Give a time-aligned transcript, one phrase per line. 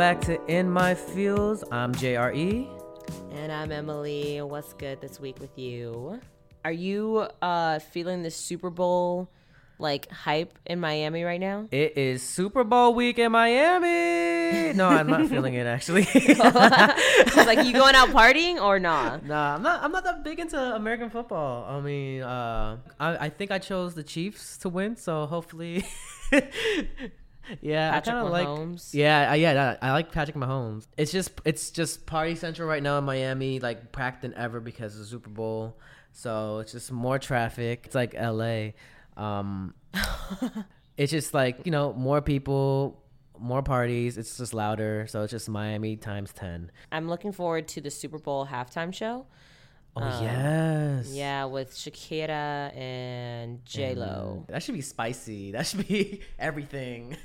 [0.00, 1.62] Back to In My Feels.
[1.70, 2.66] I'm Dre.
[3.32, 4.40] And I'm Emily.
[4.40, 6.22] What's good this week with you?
[6.64, 9.28] Are you uh feeling the Super Bowl
[9.78, 11.68] like hype in Miami right now?
[11.70, 14.72] It is Super Bowl week in Miami.
[14.72, 16.04] No, I'm not feeling it actually.
[17.36, 19.26] Like, you going out partying or not?
[19.26, 19.82] nah, I'm not.
[19.82, 21.66] I'm not that big into American football.
[21.68, 25.84] I mean, uh, I, I think I chose the Chiefs to win, so hopefully.
[27.60, 28.46] yeah, Patrick I kind of like.
[28.48, 28.94] Mahomes.
[28.94, 30.86] Yeah, I- yeah, I I like Patrick Mahomes.
[30.96, 34.94] It's just it's just party central right now in Miami, like packed than ever because
[34.94, 35.78] of the Super Bowl.
[36.12, 37.82] So it's just more traffic.
[37.86, 38.70] It's like LA.
[39.16, 39.74] Um,
[40.96, 43.02] it's just like you know more people,
[43.38, 44.18] more parties.
[44.18, 45.06] It's just louder.
[45.08, 46.70] So it's just Miami times ten.
[46.92, 49.26] I'm looking forward to the Super Bowl halftime show.
[49.96, 54.44] Oh Um, yes, Yeah, with Shakira and J Lo.
[54.48, 55.52] That should be spicy.
[55.52, 57.16] That should be everything.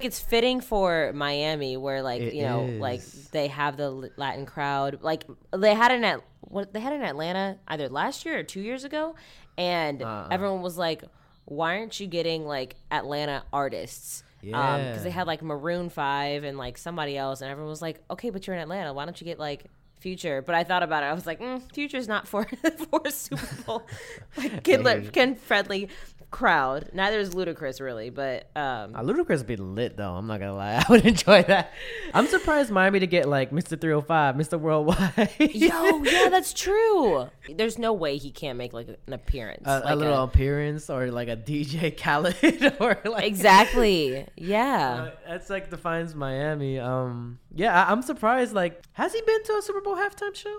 [0.00, 5.00] It's fitting for Miami, where like It you know, like they have the Latin crowd.
[5.02, 8.60] Like they had an at what they had in Atlanta either last year or two
[8.62, 9.14] years ago,
[9.58, 10.28] and Uh-uh.
[10.30, 11.04] everyone was like,
[11.44, 15.02] "Why aren't you getting like Atlanta artists?" Yeah, because Yeah.
[15.04, 18.46] they had like Maroon Five and like somebody else, and everyone was like, "Okay, but
[18.46, 18.94] you're in Atlanta.
[18.94, 19.66] Why don't you get like?"
[20.00, 21.06] Future, but I thought about it.
[21.06, 22.44] I was like, mm, "Future's not for
[22.90, 23.86] for a Super Bowl,
[24.36, 25.88] like kid friendly
[26.30, 30.12] crowd." Neither is Ludacris really, but um, Uh, Ludacris would be lit though.
[30.14, 30.74] I'm not gonna lie.
[30.74, 31.72] I would enjoy that.
[32.14, 33.78] I'm surprised Miami to get like Mr.
[33.80, 34.58] 305, Mr.
[34.58, 35.30] Worldwide.
[35.38, 37.28] Yo, yeah, that's true.
[37.54, 39.64] There's no way he can't make like an appearance.
[39.66, 44.26] a, like a little appearance or like a DJ Khaled or like exactly.
[44.36, 45.08] Yeah.
[45.08, 46.78] Uh, that's like defines Miami.
[46.78, 48.52] Um, yeah, I, I'm surprised.
[48.54, 50.58] Like, has he been to a Super Bowl halftime show?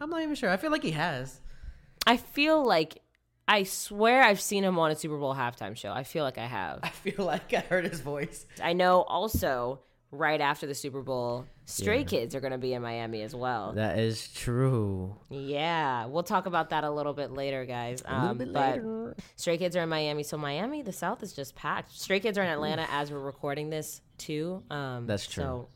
[0.00, 0.50] I'm not even sure.
[0.50, 1.40] I feel like he has.
[2.06, 2.98] I feel like
[3.46, 5.92] I swear I've seen him on a Super Bowl halftime show.
[5.92, 6.80] I feel like I have.
[6.82, 8.46] I feel like I heard his voice.
[8.62, 9.80] I know also
[10.10, 12.04] right after the Super Bowl, Stray Yeah.
[12.04, 13.72] Kids are going to be in Miami as well.
[13.72, 15.16] That is true.
[15.30, 18.02] Yeah, we'll talk about that a little bit later, guys.
[18.06, 19.16] A little Um, bit but later.
[19.36, 21.90] Stray Kids are in Miami, so Miami, the South is just packed.
[21.98, 24.62] Stray Kids are in Atlanta as we're recording this too.
[24.70, 25.42] Um, That's true.
[25.42, 25.68] So,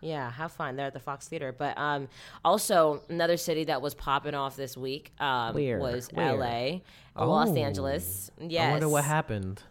[0.00, 0.76] yeah, have fun.
[0.76, 1.54] They're at the Fox Theater.
[1.56, 2.08] But um,
[2.44, 6.26] also another city that was popping off this week um, was Where?
[6.28, 6.82] L.A.,
[7.16, 7.56] Los Oh.
[7.56, 8.30] Angeles.
[8.40, 8.68] Yes.
[8.68, 9.62] I wonder what happened.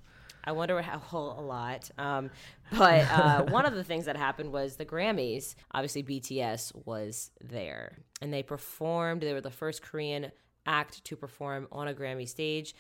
[0.43, 1.91] I wonder how a lot.
[1.97, 2.31] Um,
[2.71, 5.55] but uh, one of the things that happened was the Grammys.
[5.73, 9.21] Obviously, BTS was there, and they performed.
[9.21, 10.31] They were the first Korean
[10.65, 12.73] act to perform on a Grammy stage.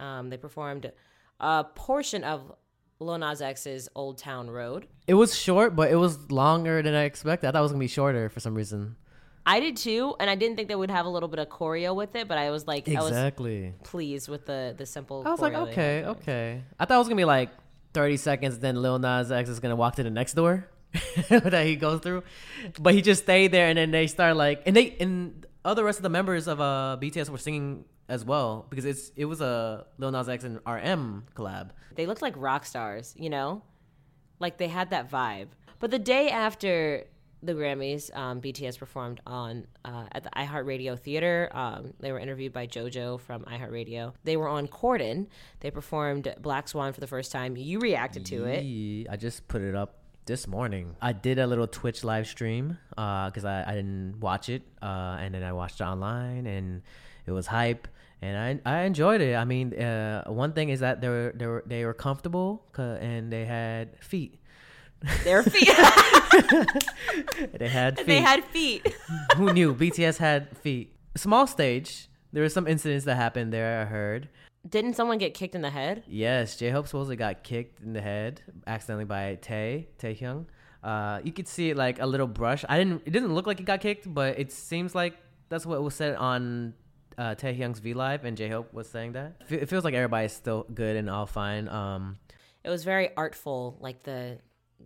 [0.00, 0.90] Um, they performed
[1.40, 2.52] a portion of
[2.98, 7.04] Lil Nas X's "Old Town Road." It was short, but it was longer than I
[7.04, 7.48] expected.
[7.48, 8.96] I thought it was gonna be shorter for some reason.
[9.48, 11.94] I did too, and I didn't think they would have a little bit of choreo
[11.94, 13.74] with it, but I was like, I was Exactly.
[13.84, 15.22] pleased with the the simple.
[15.24, 16.62] I was like, okay, okay.
[16.80, 17.50] I thought it was gonna be like
[17.94, 20.68] 30 seconds, then Lil Nas X is gonna walk to the next door
[21.28, 22.24] that he goes through,
[22.80, 25.98] but he just stayed there, and then they start like, and they and other rest
[25.98, 29.86] of the members of uh BTS were singing as well because it's it was a
[29.98, 31.70] Lil Nas X and RM collab.
[31.94, 33.62] They looked like rock stars, you know?
[34.38, 35.48] Like they had that vibe.
[35.78, 37.04] But the day after
[37.42, 41.50] the Grammys, um, BTS performed on uh, at the iHeartRadio Theater.
[41.52, 44.14] Um, they were interviewed by JoJo from iHeartRadio.
[44.24, 45.26] They were on Corden.
[45.60, 47.56] They performed Black Swan for the first time.
[47.56, 48.62] You reacted to it.
[49.10, 50.96] I just put it up this morning.
[51.00, 55.34] I did a little Twitch live stream because I, I didn't watch it, uh, and
[55.34, 56.82] then I watched it online, and
[57.26, 57.86] it was hype,
[58.26, 59.34] and I I enjoyed it.
[59.36, 63.32] I mean, uh, one thing is that they were they were they were comfortable and
[63.32, 64.32] they had feet.
[65.24, 65.68] Their feet.
[67.60, 68.06] They had feet.
[68.06, 68.82] they had feet.
[69.36, 70.94] Who knew BTS had feet?
[71.16, 72.08] Small stage.
[72.32, 73.80] There were some incidents that happened there.
[73.80, 74.28] I heard.
[74.68, 76.02] Didn't someone get kicked in the head?
[76.08, 80.46] Yes, J Hope supposedly got kicked in the head accidentally by Tae Tae Hyung.
[80.82, 82.64] Uh, you could see like a little brush.
[82.68, 83.02] I didn't.
[83.06, 85.14] It didn't look like he got kicked, but it seems like
[85.48, 86.74] that's what was said on
[87.18, 89.36] uh, Tae Hyung's V Live, and J Hope was saying that.
[89.48, 91.68] It feels like everybody's still good and all fine.
[91.68, 92.18] Um,
[92.64, 93.76] It was very artful.
[93.80, 94.38] Like the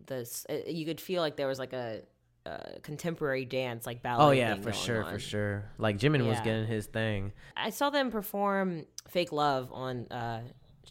[0.07, 2.03] the uh, you could feel like there was like a,
[2.47, 4.25] a contemporary dance, like ballet.
[4.25, 5.13] oh yeah, for sure, on.
[5.13, 5.65] for sure.
[5.79, 7.33] Like Jimin was getting his thing.
[7.57, 10.43] I saw them perform "Fake Love" on uh,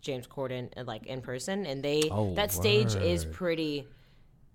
[0.01, 3.87] James Corden, uh, like in person, and they Oh, that stage is pretty.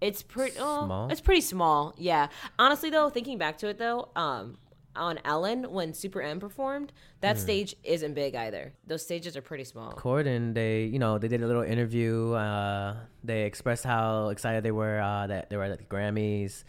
[0.00, 1.08] It's pretty oh, Small?
[1.10, 1.94] It's pretty small.
[1.96, 2.28] Yeah.
[2.58, 4.58] Honestly, though, thinking back to it, though, um,
[4.96, 8.72] on Ellen when Super M performed, that stage isn't big either.
[8.86, 9.92] Those stages are pretty small.
[9.92, 12.32] Corden, they you know they did a little interview.
[12.32, 16.64] Uh, they expressed how excited they were uh, that they were at the Grammys,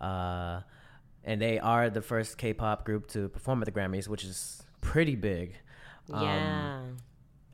[0.00, 0.60] uh,
[1.24, 5.16] and they are the first K-pop group to perform at the Grammys, which is pretty
[5.16, 5.54] big.
[6.12, 6.80] Um, yeah.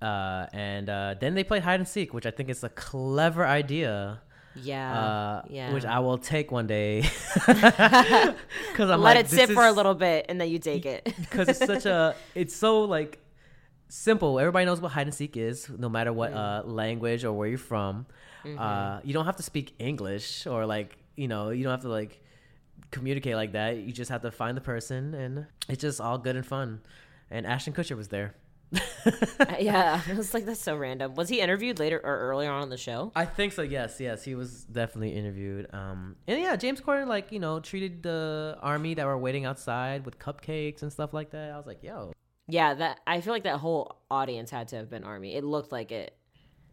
[0.00, 3.46] Uh, and uh, then they played hide and seek, which I think is a clever
[3.46, 4.22] idea.
[4.62, 5.73] Yeah, uh, yeah.
[5.73, 7.03] which I will take one day.
[7.47, 10.85] Because I'm Let like, it sit this for a little bit and then you take
[10.87, 11.05] it.
[11.20, 13.19] because it's such a it's so like
[13.88, 14.38] simple.
[14.38, 17.58] Everybody knows what hide and seek is no matter what uh language or where you're
[17.58, 18.06] from.
[18.58, 21.88] Uh you don't have to speak english or like you know you don't have to
[21.88, 22.20] like
[22.91, 23.79] communicate like that.
[23.79, 26.81] You just have to find the person and it's just all good and fun.
[27.31, 28.35] And ashton kutcher was there
[29.61, 31.15] yeah, I was like, that's so random.
[31.15, 33.13] Was he interviewed later or earlier on in the show?
[33.15, 33.63] I think so.
[33.63, 35.69] Yes, yes, he was definitely interviewed.
[35.73, 40.05] Um, and yeah, James Corden like you know treated the army that were waiting outside
[40.05, 41.51] with cupcakes and stuff like that.
[41.53, 42.13] I was like, yo,
[42.49, 45.35] Yeah, that I feel like that whole audience had to have been Army.
[45.35, 46.17] It looked like it.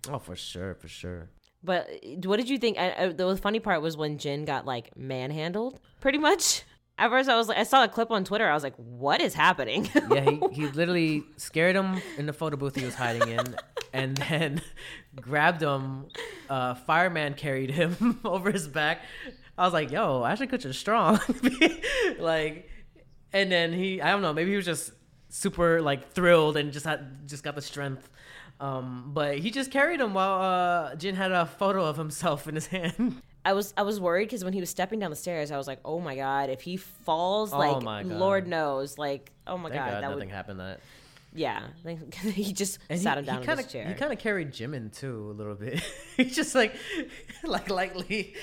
[0.09, 1.29] oh for sure, for sure.
[1.63, 2.77] But uh, what did you think?
[2.77, 6.63] I, I, the funny part was when Jin got like manhandled, pretty much.
[6.97, 8.47] At first, I was like, I saw a clip on Twitter.
[8.47, 9.89] I was like, what is happening?
[10.11, 13.55] yeah, he, he literally scared him in the photo booth he was hiding in,
[13.93, 14.61] and then
[15.15, 16.05] grabbed him.
[16.49, 19.01] Uh, fireman carried him over his back.
[19.57, 21.19] I was like, "Yo, Ashton Kutcher's strong."
[22.19, 22.69] like,
[23.31, 24.91] and then he, I don't know, maybe he was just
[25.29, 28.07] super like thrilled and just had just got the strength.
[28.59, 32.55] Um, but he just carried him while uh, Jin had a photo of himself in
[32.55, 33.21] his hand.
[33.45, 35.67] I was I was worried because when he was stepping down the stairs, I was
[35.67, 38.11] like, oh my god, if he falls, Oh like my God.
[38.11, 40.59] Lord knows, like oh my Thank god, God, that nothing would happened.
[40.59, 40.79] That
[41.33, 41.67] yeah.
[42.21, 43.87] He just and sat him down he in kinda, his chair.
[43.87, 45.81] He kind of carried Jimin too a little bit.
[46.17, 46.75] he just like,
[47.43, 48.33] like lightly.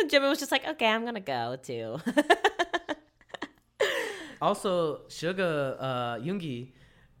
[0.00, 1.98] And Jimin was just like, okay, I'm gonna go too.
[4.42, 6.72] Also, Suga uh, Yoongi,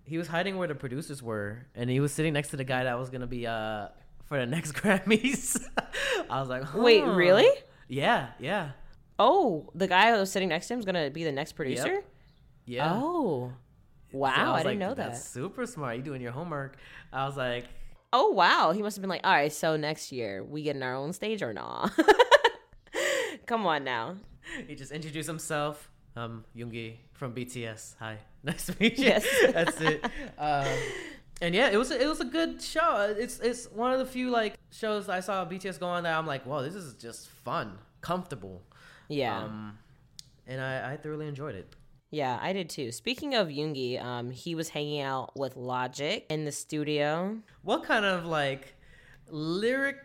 [0.04, 2.84] he was hiding where the producers were, and he was sitting next to the guy
[2.84, 3.88] that was gonna be uh
[4.30, 5.62] for the next Grammys.
[6.30, 7.50] I was like, Wait, really?
[7.88, 8.70] Yeah, yeah,
[9.18, 12.02] oh, the guy who was sitting next to him is gonna be the next producer.
[12.64, 12.92] yeah.
[12.94, 13.52] Oh,
[14.12, 14.34] wow!
[14.34, 15.18] So I, was didn't like, know that.
[15.18, 15.96] Super smart.
[15.96, 16.76] You doing your homework?
[17.12, 17.64] I was like,
[18.12, 20.82] Oh wow, he must have been like, all right, so next year we get in
[20.84, 21.92] our own stage or not?
[23.46, 24.16] Come on now.
[24.68, 25.90] he just introduced himself.
[26.16, 27.96] Um, Yoongi from BTS.
[27.98, 29.06] Hi, nice to meet you.
[29.06, 29.26] Yes.
[29.52, 30.04] That's it.
[30.38, 30.66] Um,
[31.40, 33.14] and yeah, it was a, it was a good show.
[33.18, 36.26] It's it's one of the few like shows I saw BTS go on that I'm
[36.26, 38.62] like, wow, this is just fun, comfortable.
[39.08, 39.78] Yeah, Um,
[40.46, 41.74] and I, I thoroughly enjoyed it.
[42.12, 42.92] yeah, I did too.
[42.92, 47.38] Speaking of Yoongi, um, he was hanging out with Logic in the studio.
[47.62, 48.74] What kind of like
[49.28, 50.04] lyrics,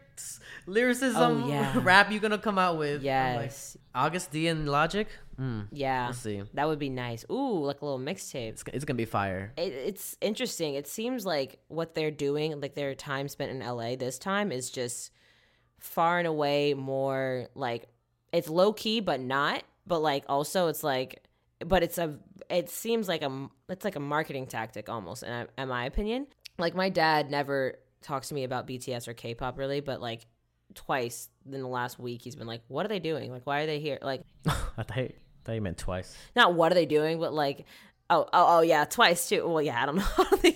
[0.66, 1.74] lyricism, Oh, yeah.
[1.84, 3.02] rap you gonna come out with?
[3.02, 5.08] I'm like, Yes, Agust D and Logic.
[5.40, 6.44] Mm, yeah, we'll see.
[6.54, 7.26] that would be nice.
[7.30, 8.50] Ooh, like a little mixtape.
[8.50, 9.52] It's, it's gonna be fire.
[9.58, 10.76] it, it's interesting.
[10.76, 14.70] It seems like what they're doing, like their time spent in LA this time, is
[14.70, 15.12] just
[15.80, 17.86] far and away more like
[18.32, 19.64] it's low key, but not.
[19.88, 21.24] But like also, it's like,
[21.66, 22.18] but it's a.
[22.50, 23.50] It seems like a.
[23.70, 26.28] It's like a marketing tactic almost, in, in my opinion.
[26.58, 30.26] Like my dad never talks to me about BTS or K-pop really, but like
[30.74, 33.32] twice in the last week, he's been like, "What are they doing?
[33.32, 34.00] Like, why are they here?
[34.02, 34.52] Like, I
[34.84, 35.14] thought, I
[35.44, 36.16] thought you meant twice.
[36.36, 37.66] not what are they doing, but like,
[38.10, 39.48] oh, oh, oh, yeah, twice too.
[39.48, 40.52] Well, yeah, I don't know.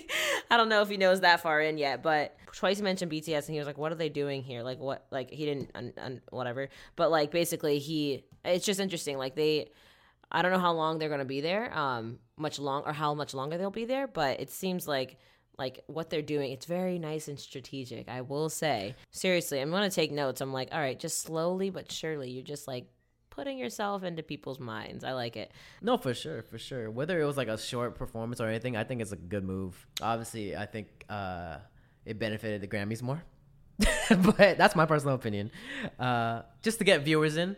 [0.52, 3.46] I don't know if he knows that far in yet, but twice he mentioned BTS,
[3.46, 4.64] and he was like, "What are they doing here?
[4.64, 5.06] Like, what?
[5.12, 8.26] Like, he didn't, un, un, whatever." But like, basically, he.
[8.46, 9.18] It's just interesting.
[9.18, 9.70] Like they,
[10.32, 11.76] I don't know how long they're gonna be there.
[11.78, 15.18] Um, much long or how much longer they'll be there, but it seems like.
[15.60, 18.08] Like what they're doing, it's very nice and strategic.
[18.08, 20.40] I will say, seriously, I'm gonna take notes.
[20.40, 22.86] I'm like, all right, just slowly but surely, you're just like
[23.30, 25.04] putting yourself into people's minds.
[25.04, 25.52] I like it.
[25.82, 26.90] No, for sure, for sure.
[26.90, 29.86] Whether it was like a short performance or anything, I think it's a good move.
[30.02, 31.58] Obviously, I think uh,
[32.06, 33.22] it benefited the Grammys more,
[34.10, 35.52] but that's my personal opinion.
[36.00, 37.58] Uh, just to get viewers in,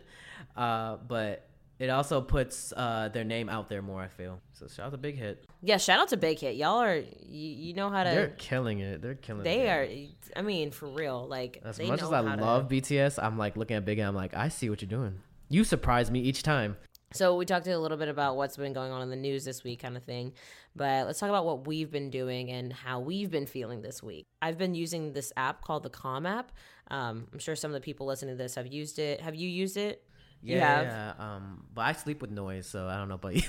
[0.56, 1.48] uh, but
[1.82, 4.00] it also puts uh, their name out there more.
[4.00, 4.68] I feel so.
[4.68, 5.44] Shout out to Big Hit.
[5.62, 6.54] Yeah, shout out to Big Hit.
[6.56, 9.02] Y'all are you, you know how to They're killing it.
[9.02, 9.42] They're killing.
[9.42, 10.10] they it.
[10.36, 11.26] are I mean for real.
[11.28, 13.84] Like As they much know as I how to- love BTS, I'm like looking at
[13.84, 14.04] Big Hit.
[14.04, 15.18] I'm like, I see what you're doing.
[15.48, 16.76] You surprise me each time.
[17.14, 19.62] So we talked a little bit about what's been going on in the news this
[19.62, 20.32] week kind of thing.
[20.74, 24.24] But let's talk about what we've been doing and how we've been feeling this week.
[24.40, 26.52] I've been using this app called the Calm app.
[26.88, 29.20] Um, I'm sure some of the people listening to this have used it.
[29.20, 30.02] Have you used it?
[30.42, 31.12] Yeah, yeah.
[31.18, 33.42] Um, but I sleep with noise, so I don't know about you.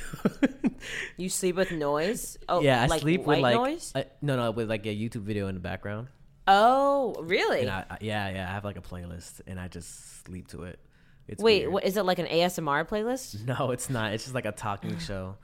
[1.17, 2.37] You sleep with noise?
[2.47, 3.91] Oh, yeah, I like sleep white with like noise?
[3.95, 6.07] uh, no, no, with like a YouTube video in the background.
[6.47, 7.67] Oh, really?
[7.67, 10.79] I, I, yeah, yeah, I have like a playlist, and I just sleep to it.
[11.27, 13.45] It's Wait, what, is it like an ASMR playlist?
[13.47, 14.13] No, it's not.
[14.13, 15.37] It's just like a talking show,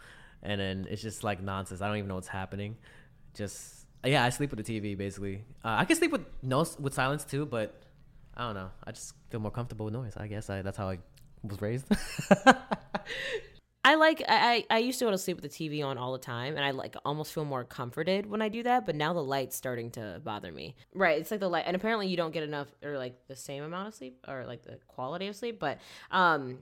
[0.43, 1.81] and then it's just like nonsense.
[1.81, 2.77] I don't even know what's happening.
[3.33, 5.43] Just yeah, I sleep with the TV basically.
[5.63, 7.81] Uh, I can sleep with no with silence too, but
[8.35, 8.71] I don't know.
[8.83, 10.13] I just feel more comfortable with noise.
[10.17, 10.99] I guess I, that's how I
[11.43, 11.85] was raised.
[12.29, 12.55] I
[13.85, 16.19] I like I I used to go to sleep with the TV on all the
[16.19, 18.85] time, and I like almost feel more comforted when I do that.
[18.85, 20.75] But now the light's starting to bother me.
[20.93, 23.63] Right, it's like the light, and apparently you don't get enough or like the same
[23.63, 25.59] amount of sleep or like the quality of sleep.
[25.59, 25.79] But
[26.11, 26.59] um,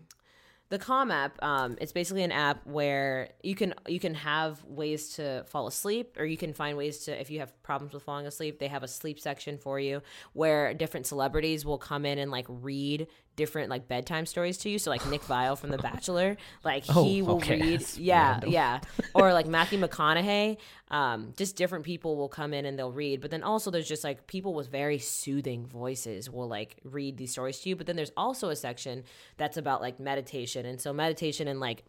[0.69, 5.15] the calm app um, it's basically an app where you can you can have ways
[5.15, 8.26] to fall asleep or you can find ways to if you have problems with falling
[8.26, 10.02] asleep they have a sleep section for you
[10.34, 14.80] where different celebrities will come in and like read different like bedtime stories to you.
[14.80, 17.60] So like Nick Viall from The Bachelor, like Oh, he will okay.
[17.62, 18.50] read, That's yeah, random.
[18.52, 18.80] yeah,
[19.14, 20.58] or like Matthew McConaughey.
[20.90, 23.22] Um, just different people will come in and they'll read.
[23.22, 27.32] But then also there's just like people with very soothing voices will like read these
[27.32, 27.76] stories to you.
[27.76, 29.04] But then there's also a section
[29.38, 31.84] that's about like meditation, and so meditation and like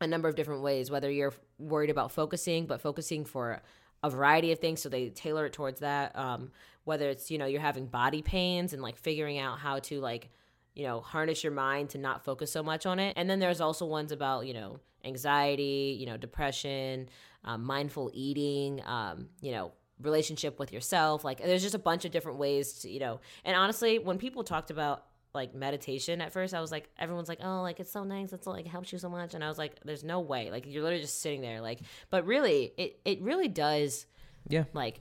[0.00, 3.60] a number of different ways whether you're worried about focusing but focusing for
[4.02, 6.50] a variety of things so they tailor it towards that um,
[6.84, 10.30] whether it's you know you're having body pains and like figuring out how to like
[10.78, 13.12] you know harness your mind to not focus so much on it.
[13.16, 17.08] And then there's also ones about you know anxiety you know depression
[17.44, 21.24] um, mindful eating um, you know relationship with yourself.
[21.24, 24.44] Like there's just a bunch of different ways to you know and honestly when people
[24.44, 28.02] talked about like meditation at first i was like everyone's like oh like it's so
[28.04, 30.50] nice it's like it helps you so much and i was like there's no way
[30.50, 31.80] like you're literally just sitting there like
[32.10, 34.06] but really it it really does
[34.48, 34.64] Yeah.
[34.72, 35.00] like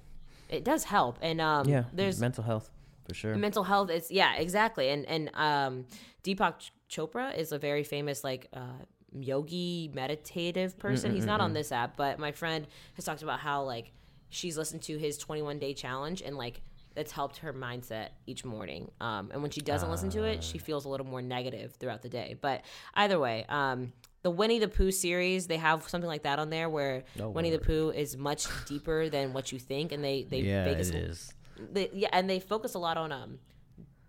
[0.49, 1.85] it does help and um Yeah.
[1.93, 2.69] there's mental health
[3.07, 3.35] for sure.
[3.35, 5.85] mental health is yeah exactly and and um
[6.23, 8.83] deepak chopra is a very famous like uh
[9.17, 13.63] yogi meditative person he's not on this app but my friend has talked about how
[13.63, 13.91] like
[14.29, 16.61] she's listened to his 21 day challenge and like
[16.97, 18.91] it's helped her mindset each morning.
[18.99, 22.01] Um and when she doesn't listen to it she feels a little more negative throughout
[22.01, 22.37] the day.
[22.39, 22.63] But
[22.93, 26.69] either way um the Winnie the Pooh series, they have something like that on there
[26.69, 27.59] where Oh, Winnie the.
[27.59, 31.33] Pooh is much deeper than what you think, and they they yeah, make it us
[31.71, 33.39] they, yeah, and they focus a lot on um,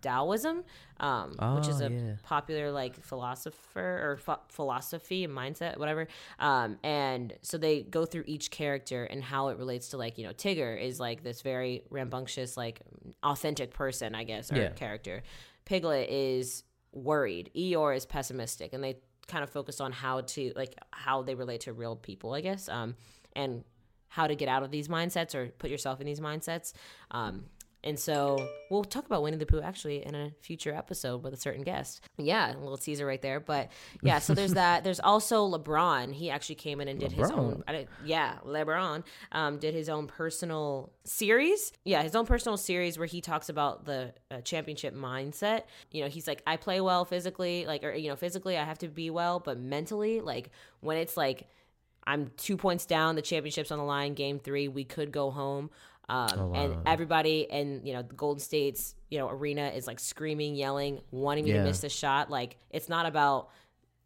[0.01, 0.65] Taoism,
[1.01, 2.15] um, which is Oh, a yeah.
[2.23, 6.09] popular like philosopher or ph- philosophy and mindset, whatever.
[6.39, 10.25] Um, and so they go through each character and how it relates to like you
[10.25, 12.81] know Tigger is like this very rambunctious, like
[13.23, 14.69] authentic person, I guess, or Yeah.
[14.71, 15.23] character.
[15.65, 17.51] Piglet is worried.
[17.55, 21.61] Eeyore is pessimistic, and they kind of focus on how to like how they relate
[21.63, 22.97] to real people, I guess, um,
[23.37, 23.63] and
[24.09, 26.73] how to get out of these mindsets or put yourself in these mindsets.
[27.11, 27.45] Um,
[27.85, 31.37] and so we'll talk about Winnie the Pooh actually in a future episode with a
[31.37, 32.01] certain guest.
[32.17, 33.39] Yeah, a little teaser right there.
[33.39, 33.71] But
[34.03, 34.83] yeah, so there's that.
[34.89, 36.13] There's also LeBron.
[36.13, 37.63] He actually came in and did his own.
[37.69, 41.73] I yeah, LeBron um, did his own personal series.
[41.85, 45.63] Yeah, his own personal series where he talks about the uh, championship mindset.
[45.93, 48.79] You know, he's like, I play well physically, like, or you know, physically I have
[48.79, 51.47] to be well, but mentally, like when it's like
[52.09, 55.71] I'm two points down, the championship's on the line, game three, we could go home.
[56.09, 60.01] Um, Oh, And everybody and you know the Golden State's you know arena is like
[60.01, 62.31] screaming, yelling, wanting me to miss the shot.
[62.31, 63.51] Like it's not about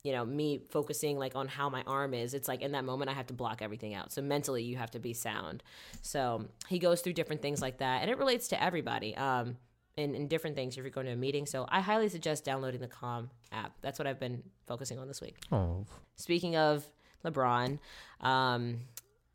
[0.03, 2.35] you know me focusing like on how my arm is.
[2.35, 4.11] It's like in that moment I have to block everything out.
[4.13, 5.63] So mentally you have to be sound.
[6.01, 9.17] So he goes through different things like that, and it relates to everybody.
[9.17, 9.57] Um,
[9.99, 11.45] in, in different things if you're going to a meeting.
[11.45, 13.75] So I highly suggest downloading the Calm app.
[13.83, 15.37] That's what I've been focusing on this week.
[15.53, 15.85] Oh,
[16.17, 16.87] Speaking of
[17.27, 17.79] LeBron,
[18.23, 18.81] um,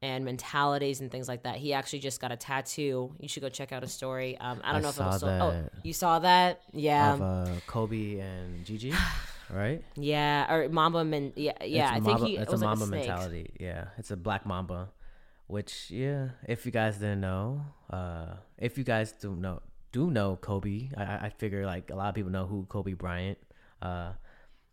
[0.02, 3.16] and mentalities and things like that, he actually just got a tattoo.
[3.20, 4.38] You should go check out his story.
[4.38, 5.30] Um, I don't I know if it'll still.
[5.30, 6.62] Oh, you saw that?
[6.74, 8.94] Yeah, of uh, Kobe and Gigi,
[9.50, 9.84] right?
[9.96, 11.84] yeah, or Mamba and yeah, yeah.
[11.86, 13.52] It's I a think Mamba- he it it's was a like Mamba a mentality.
[13.60, 14.90] Yeah, it's a black Mamba,
[15.48, 16.30] which yeah.
[16.48, 19.62] If you guys didn't know, uh, if you guys do know
[19.92, 22.94] do know Kobe, I, I- I figure like a lot of people know who Kobe
[22.94, 23.38] Bryant.
[23.82, 24.12] Uh,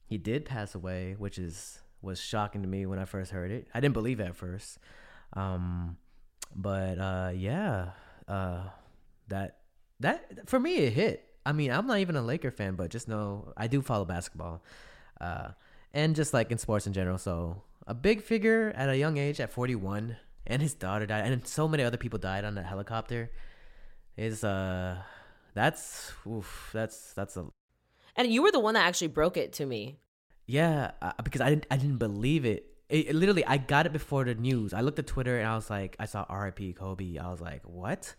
[0.07, 3.67] he did pass away, which is was shocking to me when I first heard it.
[3.73, 4.79] I didn't believe it at first,
[5.35, 5.97] um,
[6.55, 7.91] but uh, yeah,
[8.29, 8.63] uh,
[9.29, 9.59] that
[10.01, 11.29] that for me it hit.
[11.47, 14.63] I mean, I'm not even a Laker fan, but just know I do follow basketball,
[15.21, 15.49] uh,
[15.93, 17.19] and just like in sports in general.
[17.19, 21.47] So a big figure at a young age, at 41, and his daughter died, and
[21.47, 23.31] so many other people died on that helicopter.
[24.17, 24.99] Is uh,
[25.55, 27.47] that's oof, that's that's a
[28.17, 29.99] And you were the one that actually broke it to me.
[30.47, 32.74] yeah, uh, because I didn't I didn't believe it.
[32.89, 34.75] It, it literally I got it before the news.
[34.75, 36.75] I looked at Twitter and I was like, I saw R.I.P.
[36.75, 37.19] Kobe.
[37.19, 38.15] I was like, what?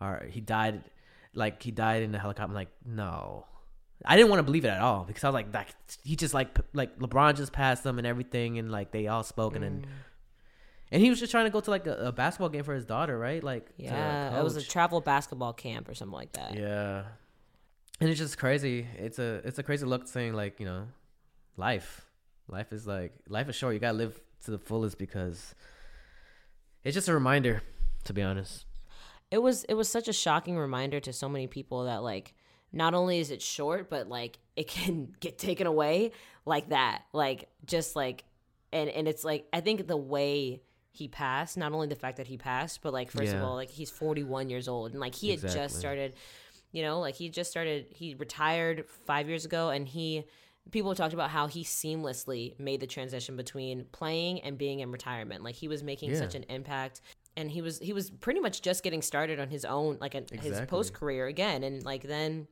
[0.00, 0.82] Or he died,
[1.34, 2.48] like he died in the helicopter.
[2.50, 3.46] I'm like, no.
[4.04, 6.34] I didn't want to believe it at all because I was like, that he just
[6.34, 9.68] like like LeBron just passed them and everything, and like they all spoke and Mm.
[9.82, 9.86] then.
[10.92, 12.84] And he was just trying to go to like a, a basketball game for his
[12.84, 13.42] daughter, right?
[13.42, 16.54] Like, Yeah, it was a travel basketball camp or something like that.
[16.54, 17.04] Yeah.
[18.00, 18.86] And it's just crazy.
[18.98, 20.88] It's a it's a crazy look saying like, you know,
[21.56, 22.04] life.
[22.48, 23.74] Life is like life is short.
[23.74, 25.54] You gotta live to the fullest because
[26.82, 27.62] it's just a reminder,
[28.04, 28.66] to be honest.
[29.30, 32.34] it was it was such a shocking reminder to so many people that like
[32.72, 36.10] not only is it short but like it can get taken away
[36.44, 38.24] like that like just like
[38.72, 40.60] and and it's like I think the way
[40.90, 43.68] he passed, not only the fact that he passed, but like first of all, like
[43.70, 46.14] he's 41 years old and like he had just started,
[46.70, 50.24] you know, like he just started he retired 5 years ago and he
[50.70, 55.44] people talked about how he seamlessly made the transition between playing and being in retirement.
[55.44, 56.18] Like he was making Yeah.
[56.18, 57.00] such an impact
[57.36, 60.24] and he was he was pretty much just getting started on his own like an,
[60.40, 62.46] his post career again and like then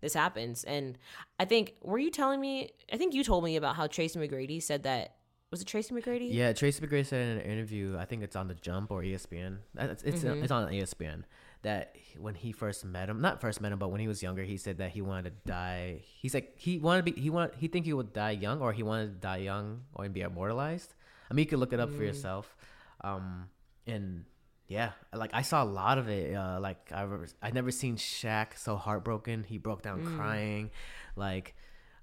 [0.00, 0.96] this happens and
[1.38, 4.60] i think were you telling me i think you told me about how tracy mcgrady
[4.62, 5.16] said that
[5.50, 8.48] was it tracy mcgrady Yeah, Tracy McGrady said in an interview, I think it's on
[8.48, 9.58] the Jump or ESPN.
[9.78, 10.42] It's it's, Mm-hmm.
[10.44, 11.24] it's on ESPN
[11.62, 14.42] that when he first met him, not first met him, but when he was younger,
[14.42, 16.00] he said that he wanted to die.
[16.20, 18.72] He's like he wanted to be he want he think he would die young or
[18.72, 20.94] he wanted to die young or be immortalized.
[21.30, 21.96] I mean, you could look it up Mm.
[21.96, 22.56] for yourself.
[23.02, 23.48] Um,
[23.86, 24.24] and
[24.68, 26.34] yeah, like I saw a lot of it.
[26.34, 29.44] Uh, like I remember, I never seen Shaq so heartbroken.
[29.44, 30.16] He broke down Mm.
[30.16, 30.70] crying.
[31.16, 31.54] Like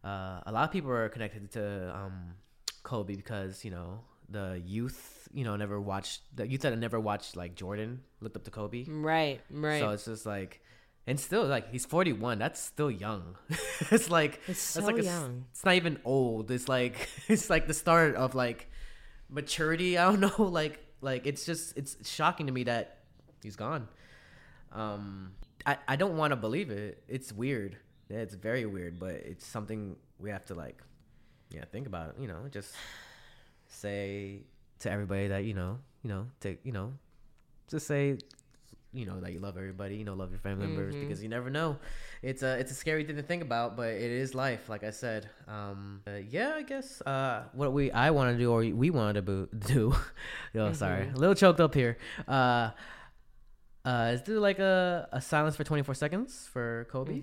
[0.04, 2.36] uh, a lot of people are connected to um,
[2.84, 4.00] Kobe because you know
[4.30, 8.44] the youth, you know, never watched You said I never watched like Jordan looked up
[8.46, 8.86] to Kobe.
[8.88, 10.62] right right So it's just like,
[11.08, 12.40] and still like he's forty one.
[12.40, 13.36] That's still young.
[13.92, 15.46] it's like It's that's so like a young.
[15.52, 16.50] it's not even old.
[16.52, 18.70] It's like it's like the start of like
[19.30, 19.98] maturity.
[19.98, 20.44] I don't know.
[20.44, 23.00] Like like it's just it's shocking to me that
[23.44, 23.88] he's gone.
[24.72, 25.32] Um,
[25.66, 27.04] I I don't want to believe it.
[27.08, 27.78] It's weird.
[28.10, 30.82] Yeah, it's very weird, but it's something we have to like,
[31.52, 32.16] yeah, think about.
[32.20, 32.74] You know, just
[33.68, 34.42] say
[34.80, 36.94] to everybody that you know, you know, to you know,
[37.68, 38.18] just say
[38.92, 41.06] you know that you love everybody you know love your family members Mm-hmm.
[41.06, 41.78] because you never know
[42.24, 44.90] it's a it's a scary thing to think about but it is life like i
[44.90, 48.90] said um uh, yeah i guess uh what we i want to do or we
[48.90, 49.94] want to do
[50.74, 51.16] sorry Mm-hmm.
[51.16, 52.72] a little choked up here uh
[53.86, 57.22] uh let's do like a, a silence for 24 seconds for kobe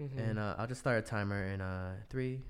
[0.00, 0.18] Mhm.
[0.18, 2.40] and uh, i'll just start a timer in uh three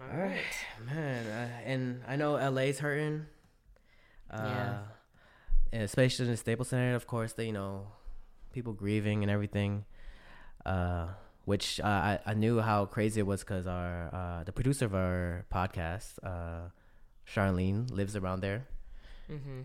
[0.00, 0.54] all right
[0.86, 3.26] man uh, and i know la's hurting.
[4.30, 4.78] Uh Yeah.
[5.84, 7.86] especially in the staples center of course they you know
[8.52, 9.84] people grieving and everything.
[10.64, 11.08] Uh
[11.44, 14.94] which uh, I, I knew how crazy it was because our uh the producer of
[14.94, 16.68] our podcast uh
[17.26, 18.66] charlene lives around there.
[19.30, 19.60] Mm-hmm.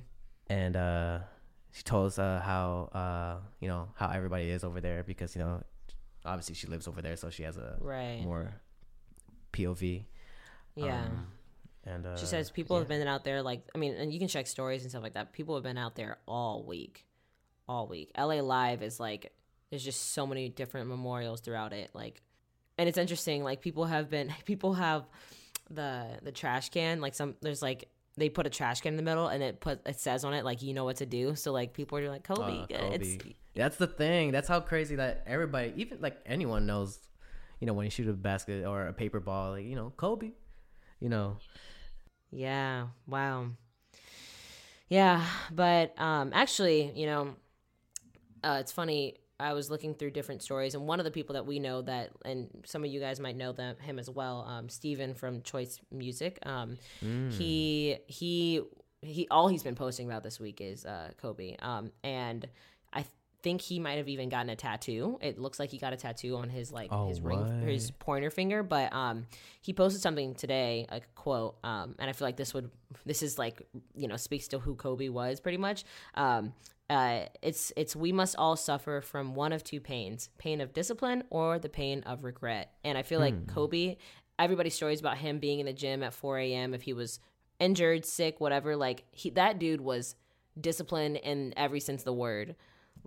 [0.50, 1.20] and uh
[1.72, 5.42] she told us uh how uh you know how everybody is over there because you
[5.42, 5.62] know
[6.26, 8.22] obviously she lives over there so she has a right.
[8.24, 8.62] more
[9.54, 10.04] pov
[10.86, 11.28] yeah um,
[11.86, 12.82] and uh, she says people yeah.
[12.82, 15.14] have been out there like i mean and you can check stories and stuff like
[15.14, 17.06] that people have been out there all week
[17.68, 19.32] all week la live is like
[19.70, 22.22] there's just so many different memorials throughout it like
[22.78, 25.06] and it's interesting like people have been people have
[25.70, 29.04] the the trash can like some there's like they put a trash can in the
[29.04, 31.52] middle and it put it says on it like you know what to do so
[31.52, 33.36] like people are like kobe, Uh, it's Kobe.
[33.58, 34.32] That's the thing.
[34.32, 37.00] That's how crazy that everybody, even like anyone knows,
[37.60, 40.34] you know, when you shoot a basket or a paper ball, like, you know, Kobe,
[41.00, 41.38] you know.
[42.32, 42.88] Yeah.
[43.08, 43.48] Wow.
[44.90, 47.36] Yeah, but um actually, you know,
[48.44, 49.16] uh it's funny.
[49.40, 52.10] I was looking through different stories and one of the people that we know that
[52.26, 55.80] and some of you guys might know them him as well, um Steven from Choice
[55.92, 56.40] Music.
[56.44, 56.78] Um
[57.38, 58.62] he he
[59.02, 61.56] he all he's been posting about this week is uh Kobe.
[61.60, 62.48] Um and
[62.94, 63.06] I
[63.48, 65.18] think he might have even gotten a tattoo.
[65.22, 68.30] It looks like he got a tattoo on his like Oh, his ring his pointer
[68.30, 69.26] finger, but um
[69.62, 72.70] he posted something today, like a quote, um, and I feel like this would
[73.06, 73.62] this is like
[73.96, 75.86] you know speaks to who Kobe was pretty much.
[76.16, 76.54] Um,
[76.90, 81.24] uh, it's it's we must all suffer from one of two pains: pain of discipline
[81.30, 82.74] or the pain of regret.
[82.84, 83.96] And I feel like Kobe,
[84.38, 86.74] everybody's stories about him being in the gym at 4 a.m.
[86.74, 87.20] if he was
[87.60, 88.76] injured, sick, whatever.
[88.76, 90.16] Like he, that dude was
[90.60, 92.56] disciplined in every sense of the word.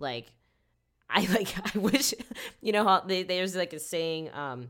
[0.01, 0.31] Like
[1.09, 2.13] I like I wish
[2.61, 4.69] you know how they, there's like a saying um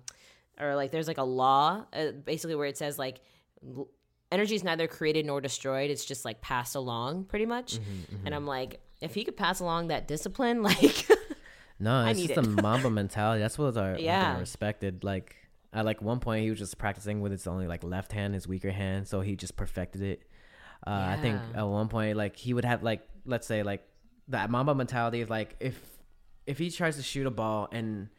[0.59, 3.21] or like there's like a law uh, basically where it says like
[3.65, 3.87] l-
[4.31, 8.35] energy is neither created nor destroyed it's just like passed along pretty much Mm-hmm, and
[8.35, 11.07] i'm like if he could pass along that discipline like
[11.79, 13.41] No, it's just a Mamba mentality.
[13.41, 13.97] That's what I, Yeah.
[14.33, 14.39] yeah.
[14.39, 15.03] respected.
[15.03, 15.35] Like
[15.73, 18.47] at like one point, he was just practicing with his only like left hand, his
[18.47, 20.21] weaker hand, so he just perfected it.
[20.85, 23.81] Uh, I think at one point, like he would have like let's say like
[24.27, 25.79] that Mamba mentality is like if
[26.45, 28.09] if he tries to shoot a ball and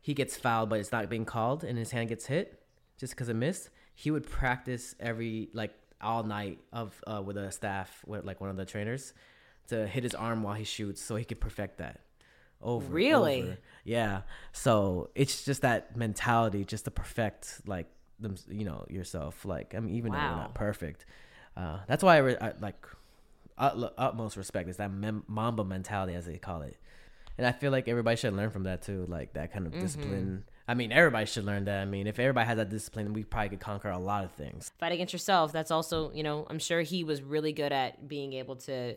[0.00, 2.62] he gets fouled, but it's not being called, and his hand gets hit
[2.98, 7.50] just because it missed, he would practice every like all night of uh, with a
[7.52, 9.12] staff with like one of the trainers
[9.68, 12.00] to hit his arm while he shoots so he could perfect that
[12.62, 13.42] over Really?
[13.42, 13.58] over.
[13.84, 17.86] yeah so it's just that mentality just to perfect like
[18.20, 21.04] them you know yourself like i mean even though you're not perfect
[21.56, 22.86] uh, that's why I, re- I like
[23.58, 26.76] ut- utmost respect is that mem- mamba mentality as they call it.
[27.36, 29.80] And i feel like everybody should learn from that too like that kind of Mm-hmm.
[29.82, 30.44] discipline.
[30.66, 31.80] I mean everybody should learn that.
[31.80, 34.72] I mean if everybody has that discipline we probably could conquer a lot of things.
[34.78, 35.52] Fight against yourself.
[35.52, 38.96] That's also, you know, I'm sure he was really good at being able to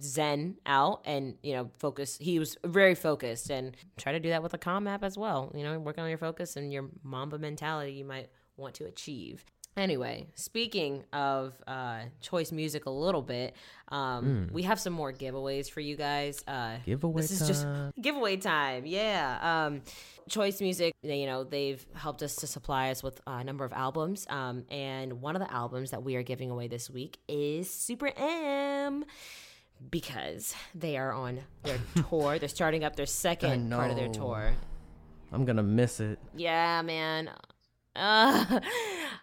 [0.00, 2.18] zen out and you know focus.
[2.20, 5.50] He was very focused and try to do that with a calm app as well.
[5.54, 9.44] You know working on your focus and your mamba mentality you might want to achieve
[9.76, 13.54] anyway speaking of uh choice music a little bit
[13.88, 16.44] um we have some more giveaways for you guys.
[16.46, 17.92] Uh giveaway this is just time.
[18.00, 18.84] giveaway time.
[18.86, 19.82] Yeah um
[20.28, 24.24] choice music you know they've helped us to supply us with a number of albums
[24.30, 28.10] um and one of the albums that we are giving away this week is super
[28.16, 29.04] m
[29.90, 32.38] because they are on their tour.
[32.38, 34.52] They're starting up their second part of their tour.
[35.32, 36.18] I'm gonna miss it.
[36.36, 37.30] Yeah, man.
[37.94, 38.58] Uh,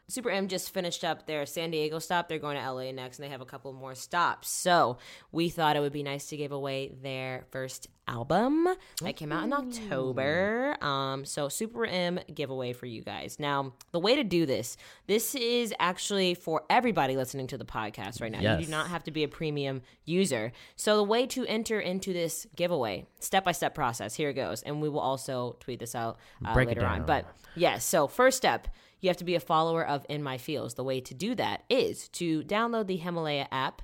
[0.10, 2.28] Super M just finished up their San Diego stop.
[2.28, 4.50] They're going to LA next, and they have a couple more stops.
[4.50, 4.98] So
[5.32, 8.67] we thought it would be nice to give away their first album
[9.04, 10.76] that came out in October.
[10.82, 13.38] Um, so Super M giveaway for you guys.
[13.39, 18.19] Now, the way to do this, this is actually for everybody listening to the podcast
[18.22, 18.58] right now.
[18.58, 20.52] You do not have to be a premium user.
[20.76, 24.15] So the way to enter into this giveaway, step by step process.
[24.15, 27.06] Here it goes, and we will also tweet this out uh, Break it later on.
[27.06, 28.67] But yes, so first step,
[29.01, 30.73] you have to be a follower of In My Feels.
[30.73, 33.81] The way to do that is to download the Himalaya app,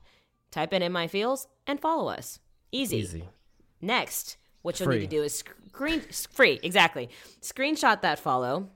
[0.51, 2.39] type in In My Feels, and follow us.
[2.71, 2.97] Easy.
[2.97, 3.23] easy
[3.81, 4.99] Next, what you'll Free.
[4.99, 7.09] need to do is screen free, exactly.
[7.41, 8.69] Screenshot that follow.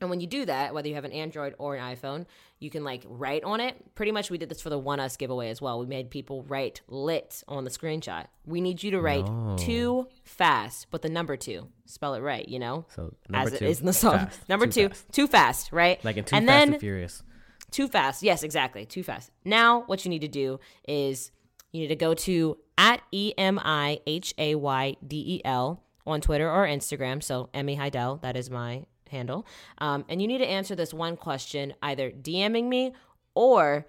[0.00, 2.26] And when you do that, whether you have an Android or an iPhone,
[2.58, 3.76] you can like write on it.
[3.94, 5.78] Pretty much, we did this for the ONEUS giveaway as well.
[5.78, 8.26] We made people write lit on the screenshot.
[8.46, 9.26] We need you to write
[9.58, 12.86] too fast, but the number two, spell it right, you know?
[12.94, 14.18] so number As two it is in the song.
[14.18, 14.40] fast.
[14.48, 15.12] Number Too two, fast.
[15.12, 16.02] too fast, right?
[16.04, 17.22] like in too and fast then and furious
[17.70, 18.22] too fast.
[18.22, 18.86] Yes, exactly.
[18.86, 19.30] Too fast.
[19.44, 21.32] Now, what you need to do is
[21.72, 25.82] you need to go to at E M I H A Y D E L
[26.06, 27.22] on Twitter or Instagram.
[27.22, 29.46] So, Emmy Heidel, that is my handle.
[29.78, 32.92] Um, and you need to answer this one question either DMing me
[33.34, 33.86] or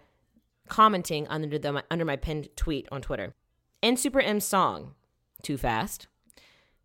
[0.68, 3.34] commenting under, the, under my pinned tweet on Twitter.
[3.82, 4.96] In Super M's song,
[5.42, 6.08] Too Fast,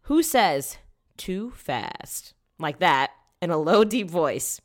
[0.03, 0.79] who says
[1.17, 2.35] too fast?
[2.59, 4.61] Like that in a low, deep voice.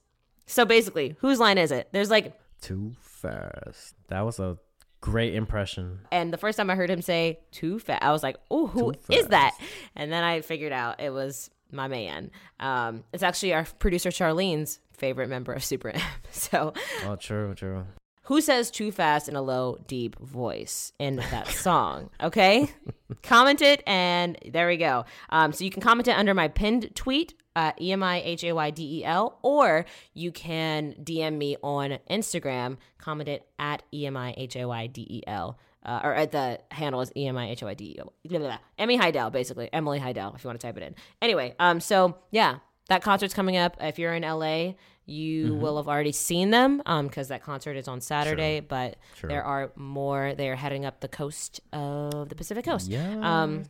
[0.46, 1.90] So basically, whose line is it?
[1.92, 4.58] There's like, too fast that was a
[5.00, 8.38] great impression and the first time I heard him say too fast, I was like,
[8.50, 9.56] oh, who is that?
[9.96, 12.32] And then I figured out it was my man.
[12.60, 16.02] Um, it's actually our producer Charlene's favorite member of Super M.
[16.32, 16.74] So,
[17.06, 17.86] oh true true
[18.28, 22.10] who says too fast in a low, deep voice in that song?
[22.22, 22.70] Okay,
[23.24, 25.06] comment it, and there we go.
[25.30, 27.36] Um, so you can comment it under my pinned tweet.
[27.56, 31.56] Uh, E M I H A Y D E L, or you can DM me
[31.64, 32.78] on Instagram.
[32.98, 36.32] Comment it at E M I H A Y D E L, uh, or at
[36.32, 38.14] the handle is E M I H A Y D E L.
[38.26, 38.58] Blah, blah, blah.
[38.78, 40.96] Emmy Heidel, basically Emily Heidel, if you want to type it in.
[41.22, 42.58] Anyway, um, so yeah,
[42.90, 43.78] that concert's coming up.
[43.80, 44.74] If you're in LA,
[45.10, 45.62] you Mm-hmm.
[45.62, 48.60] will have already seen them um because that concert is on Saturday.
[48.60, 49.30] But Sure.
[49.30, 50.34] there are more.
[50.36, 52.90] They are heading up the coast of the Pacific Coast.
[52.90, 53.64] yeah Um,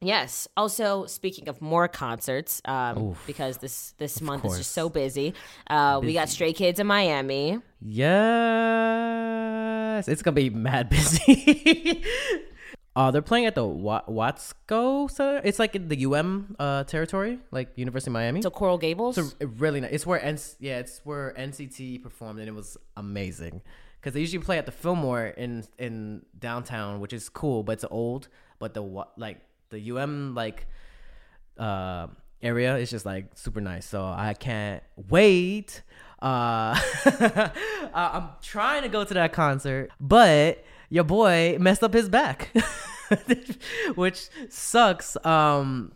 [0.00, 0.48] yes.
[0.56, 3.22] Also, speaking of more concerts, um, Oof.
[3.26, 5.34] because this this month is just so busy.
[5.68, 7.60] Uh, we got Stray Kids in Miami.
[8.68, 12.04] Yes, it's gonna be mad busy.
[12.96, 15.40] uh, they're playing at the Wa- Watsco Center.
[15.44, 18.42] It's like in the UM uh, territory, like University of Miami.
[18.42, 19.18] So Coral Gables.
[19.18, 19.92] It's a- really nice.
[19.92, 23.62] It's where N- yeah, it's where NCT performed, and it was amazing.
[24.00, 27.84] Because they usually play at the Fillmore in in downtown, which is cool, but it's
[27.90, 28.28] old.
[28.60, 28.82] But the
[29.16, 30.66] like the UM like
[31.58, 32.06] uh,
[32.42, 33.86] area is just like super nice.
[33.86, 35.82] So I can't wait.
[36.20, 36.78] Uh,
[37.94, 42.50] I'm trying to go to that concert, but your boy messed up his back,
[43.94, 45.16] which sucks.
[45.24, 45.92] Um,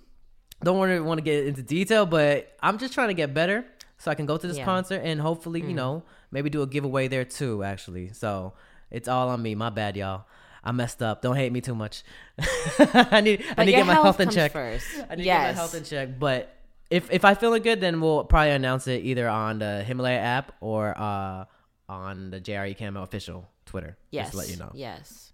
[0.62, 3.64] don't want to want to get into detail, but I'm just trying to get better
[3.98, 4.64] so I can go to this Yeah.
[4.64, 7.64] concert and hopefully, you know, maybe do a giveaway there too.
[7.64, 8.52] Actually, so
[8.90, 9.54] it's all on me.
[9.56, 10.26] My bad, y'all.
[10.64, 11.22] I messed up.
[11.22, 12.02] Don't hate me too much.
[12.38, 14.52] I need I need to get my health in check.
[14.52, 14.86] first.
[15.10, 15.46] I need to yes.
[15.48, 16.18] get my health in check.
[16.18, 16.54] But
[16.90, 20.52] if if I feeling good, then we'll probably announce it either on the Himalaya app
[20.60, 21.44] or uh
[21.88, 23.96] on the JRE Camo official Twitter.
[24.10, 24.26] yes.
[24.26, 24.70] Just to let you know.
[24.74, 25.32] Yes.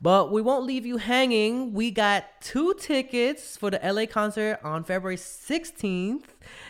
[0.00, 1.72] But we won't leave you hanging.
[1.72, 6.24] We got two tickets for the LA concert on February 16th.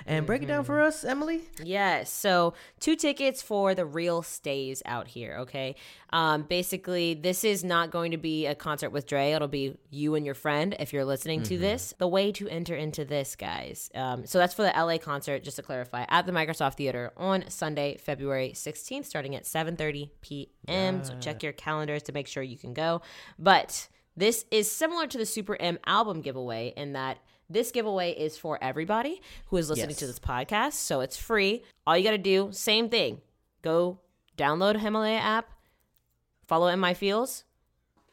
[0.06, 1.42] And break it down for us, Emily.
[1.62, 2.12] Yes.
[2.12, 5.38] So two tickets for the real stays out here.
[5.40, 5.76] Okay.
[6.10, 9.32] Um, basically, this is not going to be a concert with Dre.
[9.32, 11.94] It'll be you and your friend if you're listening to this.
[11.98, 13.90] The way to enter into this, guys.
[13.94, 15.42] Um, so that's for the LA concert.
[15.42, 21.04] Just to clarify, at the Microsoft Theater on Sunday, February 16th, starting at 7:30 p.m.
[21.04, 23.02] So check your calendars to make sure you can go.
[23.38, 28.36] But this is similar to the Super M album giveaway in that this giveaway is
[28.36, 29.98] for everybody who is listening Yes.
[29.98, 30.72] to this podcast.
[30.74, 31.62] So it's free.
[31.86, 33.20] All you got to do, same thing.
[33.62, 34.00] Go
[34.36, 35.50] download Himalaya app,
[36.46, 37.44] follow In My Feels.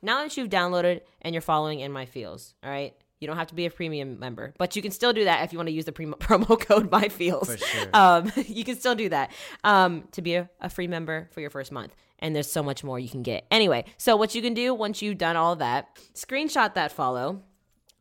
[0.02, 2.93] Now that you've downloaded and you're following In My Feels, all right?
[3.19, 5.54] You don't have to be a premium member, but you can still do that if
[5.54, 7.56] you want to use the pre- promo code My Feels.
[7.58, 7.88] Sure.
[7.93, 9.32] Um, you can still do that
[9.63, 11.96] um, to be a, a free member for your first month.
[12.19, 13.46] And there's so much more you can get.
[13.52, 17.41] Anyway, so what you can do once you've done all that, screenshot that follow.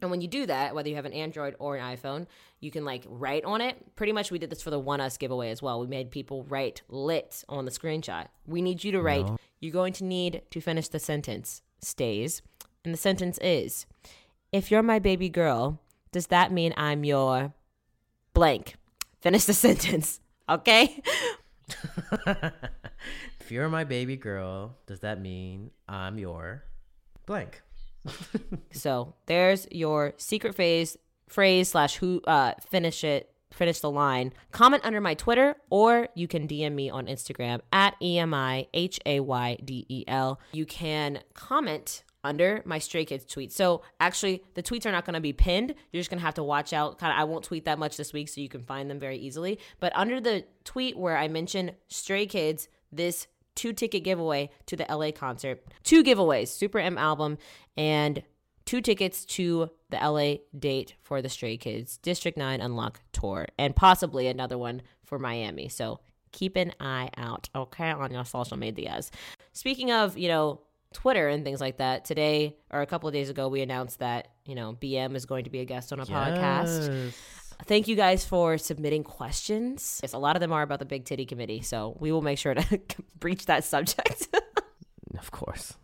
[0.02, 2.26] And when you do that, whether you have an Android or an iPhone,
[2.60, 3.96] you can like write on it.
[3.96, 5.80] Pretty much, we did this for the ONEUS giveaway as well.
[5.80, 8.26] We made people write lit on the screenshot.
[8.46, 9.26] We need you to write,
[9.60, 12.42] you're going to need to finish the sentence, stays.
[12.84, 13.86] And the sentence is,
[14.50, 17.54] if you're my baby girl, does that mean I'm your
[18.34, 18.74] blank?
[19.20, 21.00] Finish the sentence, okay?
[23.42, 26.62] If you're my baby girl, does that mean I'm your
[27.26, 27.62] blank?
[28.72, 30.96] So there's your secret phrase
[31.28, 34.32] phrase slash who uh finish it finish the line.
[34.50, 38.66] Comment under my Twitter or you can DM me on Instagram at E M I
[38.74, 40.40] H A Y D E L.
[40.52, 43.52] You can comment under my Stray Kids tweet.
[43.52, 45.74] So actually the tweets are not going to be pinned.
[45.90, 46.98] You're just going to have to watch out.
[46.98, 49.18] Kind of I won't tweet that much this week so you can find them very
[49.18, 49.58] easily.
[49.80, 54.86] But under the tweet where I mention Stray Kids, this two ticket giveaway to the
[54.88, 55.62] LA concert.
[55.84, 57.38] Two giveaways, Super M album
[57.76, 58.22] and
[58.64, 63.74] two tickets to the LA date for the Stray Kids District 9 Unlock tour and
[63.74, 65.68] possibly another one for Miami.
[65.68, 66.00] So
[66.32, 69.10] keep an eye out, okay, on your social medias.
[69.52, 70.60] Speaking of, you know,
[70.92, 74.28] Twitter and things like that, today or a couple of days ago, we announced that,
[74.44, 77.12] you know, BM is going to be a guest on a podcast.
[77.66, 80.00] Thank you guys for submitting questions.
[80.02, 82.38] Yes, a lot of them are about the Big Titty Committee, so we will make
[82.38, 82.80] sure to
[83.18, 84.28] breach that subject.
[85.18, 85.74] Of course.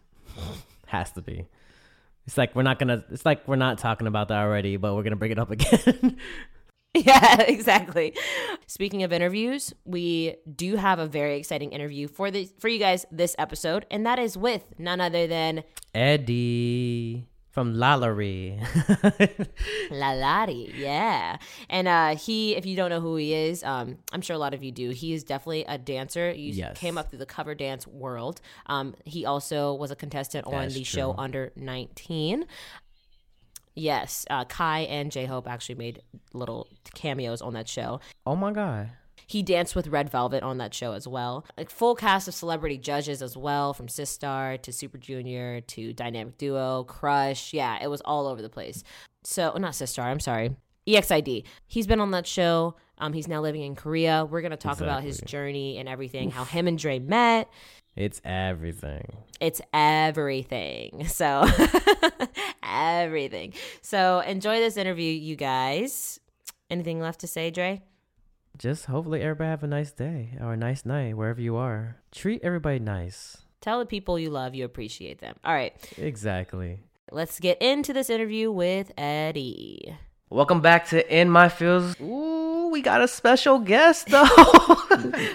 [0.87, 1.47] Has to be.
[2.27, 5.03] It's like we're not gonna it's like we're not talking about that already, but we're
[5.03, 6.17] gonna bring it up again.
[6.95, 8.15] yeah, exactly.
[8.67, 13.07] Speaking of interviews, we do have a very exciting interview for the for you guys
[13.11, 15.63] this episode, and that is with none other than
[15.95, 17.27] Eddie
[17.59, 18.57] from Lalaurie.
[19.91, 21.39] Lalari, yeah.
[21.69, 24.55] And uh he, if you don't know who he is, um, I'm sure a lot
[24.55, 24.91] of you do.
[24.91, 26.31] He is definitely a dancer.
[26.31, 26.79] You Yes.
[26.79, 28.41] came up through the cover dance world.
[28.67, 31.15] Um, he also was a contestant on the show.
[31.19, 32.47] Under 19.
[33.75, 38.01] Yes, uh, Kai and J Hope actually made little cameos on that show.
[38.27, 38.91] oh my god.
[39.29, 41.45] He danced with Red Velvet on that show as well.
[41.59, 46.39] A full cast of celebrity judges as well, from Sistar to Super Junior to Dynamic
[46.39, 47.53] Duo, Crush.
[47.53, 48.83] Yeah, it was all over the place.
[49.25, 50.57] So, not Sistar, I'm sorry.
[50.87, 51.45] EXID.
[51.67, 52.77] He's been on that show.
[52.97, 54.25] Um, he's now living in Korea.
[54.25, 57.51] We're going to talk about his journey and everything, how him and Dre met.
[57.97, 59.15] It's everything.
[59.41, 61.07] It's everything.
[61.09, 61.45] So,
[62.63, 63.53] everything.
[63.83, 66.19] So, enjoy this interview, you guys.
[66.71, 67.83] Anything left to say, Dre?
[68.59, 71.99] Just hopefully everybody have a nice day or a nice night wherever you are.
[72.11, 73.37] Treat everybody nice.
[73.61, 75.37] Tell the people you love you appreciate them.
[75.45, 75.75] All right.
[75.97, 76.81] Exactly.
[77.13, 79.97] Let's get into this interview with Eddie.
[80.29, 82.01] Welcome back to In My Feels.
[82.01, 82.48] Ooh,
[82.79, 84.25] we got a special guest though.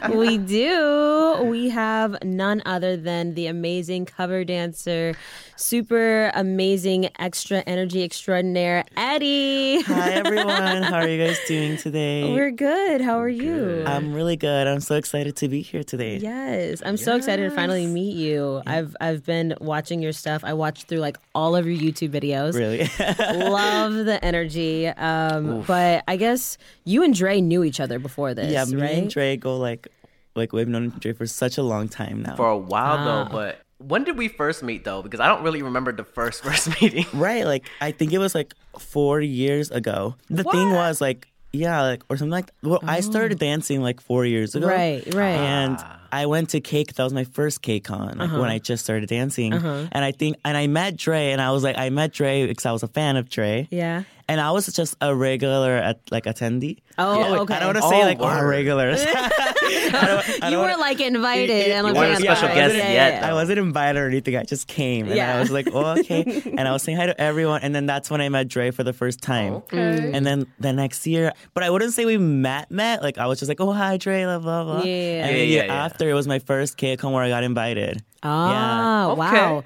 [0.13, 1.43] we do.
[1.43, 5.13] We have none other than the amazing cover dancer,
[5.57, 9.81] super amazing extra energy extraordinaire, Eddie.
[9.81, 12.33] Hi everyone, how are you guys doing today?
[12.33, 13.01] We're good.
[13.01, 13.83] How are you?
[13.85, 14.65] I'm really good.
[14.65, 16.19] I'm so excited to be here today.
[16.19, 18.61] Yes, I'm so excited to finally meet you.
[18.65, 20.45] I've I've been watching your stuff.
[20.45, 22.53] I watched through like all of your YouTube videos.
[22.53, 22.89] Really?
[23.49, 24.87] Love the energy.
[24.87, 28.91] Um, but I guess you and Dre knew each other before this, yeah, me right?
[28.91, 29.87] and Dre go like
[30.35, 32.35] like we've known Dre for such a long time now.
[32.35, 35.01] For a while though, but when did we first meet though?
[35.01, 37.05] Because I don't really remember the first first meeting.
[37.13, 40.15] right, like I think it was like four years ago.
[40.29, 43.45] The thing was like yeah, like or something like well, I started oh.
[43.45, 44.65] dancing like four years ago.
[44.65, 44.69] Oh.
[44.69, 45.37] Right, right.
[45.37, 45.99] And ah.
[46.11, 46.95] I went to KCON.
[46.95, 48.43] That was my first KCON, like when uh-huh.
[48.43, 49.53] I just started dancing.
[49.53, 49.87] Uh-huh.
[49.91, 52.65] And I think, and I met Dre, and I was like, I met Dre because
[52.65, 53.67] I was a fan of Dre.
[53.69, 54.03] Yeah.
[54.29, 56.79] And I was just a regular at like attendee.
[56.97, 57.55] Oh, Yeah, okay.
[57.55, 58.47] I don't want to say Oh, like all word.
[58.47, 59.03] regulars.
[59.07, 62.53] I I you weren't wanna- like invited Yeah, and like you weren't a special the-
[62.55, 63.29] guest yeah, yet, yeah.
[63.29, 64.35] I wasn't invited or anything.
[64.35, 65.35] I just came, and Yeah.
[65.35, 66.23] I was like, "Oh, okay."
[66.57, 68.83] and I was saying hi to everyone, and then that's when I met Dre for
[68.83, 69.53] the first time.
[69.65, 70.11] Okay.
[70.13, 72.69] And then the next year, but I wouldn't say we met.
[72.71, 74.83] Met like I was just like, "Oh, hi, Dre," blah blah blah.
[74.83, 75.25] Yeah.
[75.27, 75.85] And Yeah, the year yeah, yeah.
[75.85, 78.03] after, it was my first KCON where I got invited.
[78.23, 79.19] Ah, Okay.
[79.19, 79.63] wow.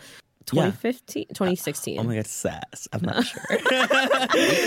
[0.53, 0.71] Yeah.
[0.71, 1.99] 2015, 2016.
[1.99, 2.87] Oh my god, sass.
[2.93, 3.43] I'm not sure.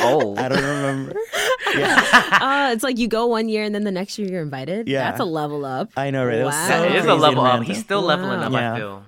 [0.02, 1.12] Oh, I don't remember.
[1.74, 4.88] uh, it's like you go one year and then the next year you're invited.
[4.88, 5.04] Yeah.
[5.10, 5.90] That's a level up.
[5.96, 6.38] I know, right?
[6.38, 6.68] It was Wow.
[6.68, 7.62] so that is a level up.
[7.62, 8.52] He's still leveling up.
[8.52, 8.72] Yeah.
[8.74, 9.02] I feel.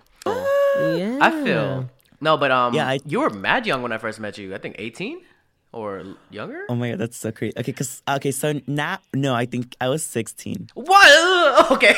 [0.98, 1.18] Yeah.
[1.20, 1.90] I feel.
[2.20, 4.54] No, but um, Yeah, I- you were mad young when I first met you.
[4.54, 5.20] I think 18
[5.72, 6.64] or younger.
[6.68, 7.54] Oh my god, that's so crazy.
[7.58, 11.70] Okay, cause okay, so now no, I think I was 16, What?
[11.72, 11.94] Okay.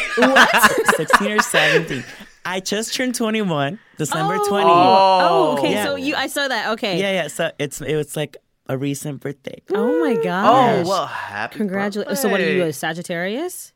[0.97, 2.05] 16 or 17.
[2.45, 4.49] I just turned 21, December Oh.
[4.49, 4.71] 20.
[4.71, 5.73] Oh, okay.
[5.73, 5.85] Yeah.
[5.85, 6.71] So you, I saw that.
[6.73, 6.99] Okay.
[7.01, 7.29] Yeah, yeah.
[7.29, 8.37] So it's it was like
[8.69, 9.61] a recent birthday.
[9.71, 10.47] Oh my oh, gosh.
[10.47, 10.87] oh gosh.
[10.87, 11.57] well, happy.
[11.59, 12.21] Congratulations.
[12.21, 13.74] So what are you, a Sagittarius?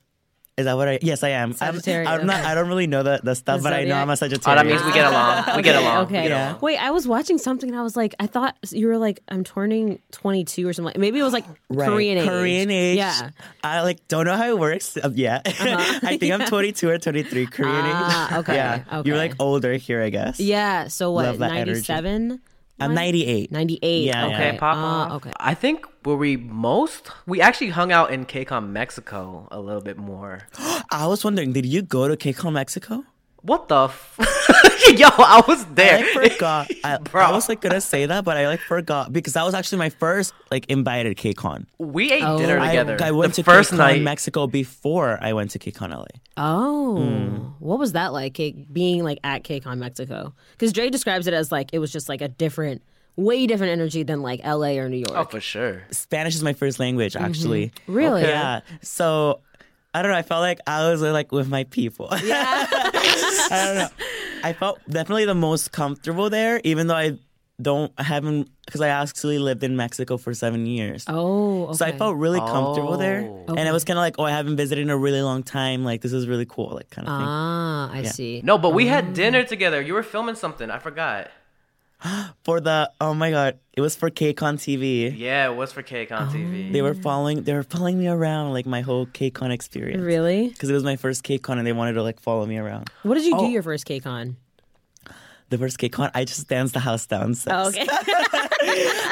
[0.59, 0.99] Is that what I?
[1.01, 1.51] Yes, I am.
[1.51, 2.45] I'm, Sagittarius, I'm not.
[2.45, 4.03] I don't really know the, the stuff, The but I know zodiac?
[4.03, 4.61] I'm a Oh, Sagittarius.
[4.63, 5.57] that means we get along.
[5.57, 5.97] We get along.
[6.07, 6.23] Okay.
[6.23, 6.51] We get Yeah.
[6.51, 6.61] along.
[6.63, 9.45] Wait, I was watching something and I was like, I thought you were like, I'm
[9.45, 11.01] turning 22 or something.
[11.01, 11.89] Maybe it was like Right.
[11.89, 12.29] Korean age.
[12.29, 12.97] Korean age.
[12.99, 13.31] Yeah.
[13.63, 15.43] I like don't know how it works uh, yet.
[15.61, 18.39] I think I'm 22 or 23 Korean Ah, age.
[18.41, 18.83] okay, Yeah.
[18.93, 19.09] okay.
[19.09, 20.41] You're like older here, I guess.
[20.41, 20.89] Yeah.
[20.89, 21.25] So what?
[21.27, 21.71] Love that energy.
[21.93, 22.41] 97?
[22.81, 23.51] I'm 98.
[23.51, 24.05] 98.
[24.05, 24.31] Yeah, okay.
[24.31, 24.37] yeah.
[24.37, 25.13] Okay, pop oh, off.
[25.17, 25.33] okay.
[25.41, 27.11] I think were we most?
[27.27, 30.41] We actually hung out in KCON Mexico a little bit more.
[30.91, 33.05] I was wondering, did you go to KCON Mexico?
[33.49, 33.85] What the?
[33.85, 34.17] F-
[34.99, 35.99] Yo, I was there.
[36.05, 36.71] I forgot.
[36.85, 37.23] I, Bro.
[37.25, 39.91] I was like gonna say that, but I like forgot because that was actually my
[39.91, 41.67] first like invited KCON.
[41.79, 42.39] we ate Oh.
[42.39, 42.97] dinner I, together.
[43.03, 44.03] I went the to first KCON night.
[44.03, 46.05] Mexico before I went to KCON LA.
[46.37, 47.37] Oh, Hmm.
[47.59, 48.35] what was that like?
[48.35, 50.35] K- being like at KCON Mexico?
[50.53, 52.83] Because Dre describes it as like it was just like a different,
[53.17, 55.13] way different energy than like LA or New York.
[55.15, 55.83] oh, for sure.
[55.91, 57.73] Spanish is my first language, actually.
[57.87, 58.23] Really?
[58.23, 58.61] Yeah.
[58.83, 59.41] So
[59.95, 60.19] I don't know.
[60.19, 62.09] I felt like I was like with my people.
[62.23, 62.67] Yeah.
[62.71, 63.89] I don't know.
[64.45, 67.19] I felt definitely the most comfortable there, even though I
[67.61, 71.05] don't I haven't because I actually lived in Mexico for seven years.
[71.09, 71.73] oh, okay.
[71.75, 73.55] So I felt really comfortable there, Oh.
[73.57, 75.85] and it was kind of like, oh, I haven't visited in a really long time.
[75.85, 77.27] Like this is really cool, like kind of thing.
[77.27, 78.43] Ah, I see.
[78.45, 78.91] No, but we Oh.
[78.91, 79.81] had dinner together.
[79.83, 80.71] You were filming something.
[80.71, 81.31] I forgot.
[82.45, 85.13] For the oh my god, it was for KCON TV.
[85.17, 86.73] Yeah, it was for KCON TV.
[86.73, 90.01] They were following, they were following me around like my whole KCON experience.
[90.03, 90.49] Really?
[90.49, 92.89] Because it was my first KCON, and they wanted to like follow me around.
[93.03, 93.49] What did you do Oh.
[93.49, 94.37] your first KCON?
[95.51, 97.35] The first KCON, I just danced the house down.
[97.35, 97.53] sis.
[97.53, 97.87] Oh, okay.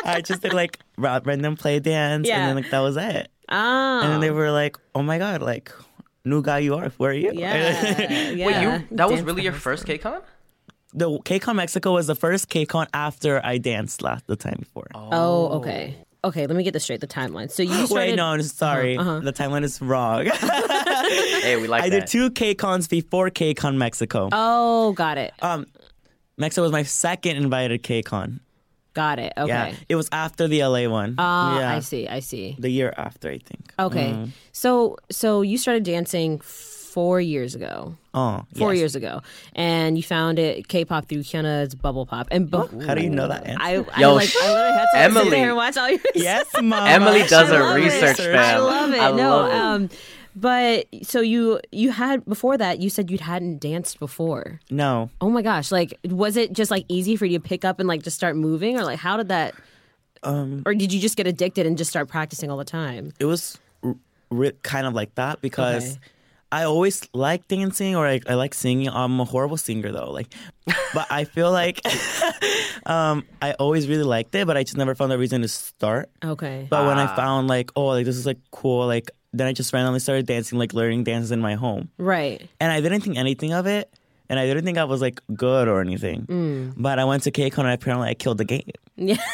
[0.04, 2.38] I just did like random play dance, Yeah.
[2.38, 3.28] and then like that was it.
[3.48, 4.02] ah.
[4.04, 5.72] And then they were like, "Oh my god, like
[6.24, 6.90] new guy you are.
[6.98, 7.98] Where are you?" yeah.
[8.32, 8.46] yeah.
[8.46, 9.98] Wait, you that was Dance really your first down.
[9.98, 10.22] KCON?
[10.96, 14.86] The KCON Mexico was the first KCON after I danced last the time before.
[14.94, 15.94] Oh, okay.
[16.24, 17.00] Okay, let me get this straight.
[17.00, 17.50] The timeline.
[17.50, 17.94] So you started.
[17.94, 18.96] Wait, no, I'm sorry.
[18.96, 19.20] Uh-huh.
[19.20, 20.28] The timeline is wrong.
[21.06, 22.00] Hey, we like I that.
[22.00, 24.28] did two KCONs before KCON Mexico.
[24.32, 25.32] Oh, got it.
[25.40, 25.66] Um,
[26.36, 28.40] Mexico was my second invited KCON.
[28.92, 29.32] Got it.
[29.36, 29.48] Okay.
[29.48, 31.14] Yeah, it was after the LA one.
[31.18, 32.08] Ah, yeah, I see.
[32.08, 32.56] I see.
[32.58, 33.72] the year after, I think.
[33.78, 34.10] Okay.
[34.10, 34.30] Mm.
[34.52, 36.40] So so you started dancing
[36.96, 37.94] four years ago.
[38.14, 38.78] Oh, Four yes.
[38.80, 39.20] years ago,
[39.54, 42.28] and you found it K-pop through Hyuna's Bubble Pop.
[42.30, 43.46] And bu- How do you know that?
[43.46, 43.60] Answer?
[43.62, 45.30] I, I Yo, like I literally had to like, sit Emily.
[45.30, 46.86] there and watch all your yes, mom.
[46.88, 47.80] Emily does I her love it.
[47.84, 49.00] research, I love it.
[49.00, 49.54] I no, love it.
[49.54, 49.90] um,
[50.34, 54.60] but so you you had before that you said you hadn't danced before.
[54.70, 55.70] No, Oh my gosh!
[55.70, 58.34] Like, was it just like easy for you to pick up and like just start
[58.36, 59.54] moving, or like how did that?
[60.22, 63.12] um, Or did you just get addicted and just start practicing all the time?
[63.20, 63.94] it was r-
[64.30, 66.00] r- kind of like that because Okay.
[66.52, 68.88] I always like dancing or I, I like singing.
[68.88, 70.32] I'm a horrible singer though, like,
[70.94, 71.80] but I feel like
[72.86, 76.08] um, I always really liked it, but I just never found a reason to start.
[76.24, 76.66] Okay.
[76.70, 77.16] But when I Ah.
[77.16, 80.58] found like, oh, like this is like cool, like then I just randomly started dancing,
[80.58, 82.48] like learning dances in my home, Right.
[82.60, 83.92] and I didn't think anything of it.
[84.28, 86.26] And I didn't think I was like good or anything.
[86.26, 86.74] Mm.
[86.76, 88.70] But I went to KCON and apparently I killed the game.
[88.96, 89.16] Yeah.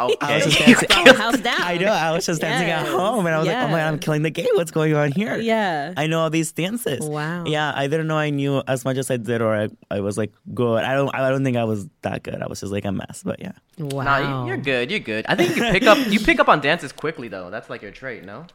[0.00, 0.58] I was just
[0.88, 1.14] dancing.
[1.14, 1.60] House down.
[1.60, 1.92] I know.
[1.92, 4.22] I was just dancing at home, and I was like, "Oh my god, I'm killing
[4.22, 4.48] the game!
[4.54, 5.92] What's going on here?" Yeah.
[5.94, 7.06] I know all these dances.
[7.06, 7.44] Wow.
[7.44, 10.16] Yeah, I didn't know I knew as much as I did, or I, I was
[10.16, 10.84] like good.
[10.84, 11.14] I don't.
[11.14, 12.40] I don't think I was that good.
[12.42, 13.22] I was just like a mess.
[13.22, 14.04] But yeah, Wow.
[14.04, 14.90] Nah, you, you're good.
[14.90, 15.26] You're good.
[15.28, 17.50] I think you pick up you pick up on dances quickly though.
[17.50, 18.46] That's like your trait, no?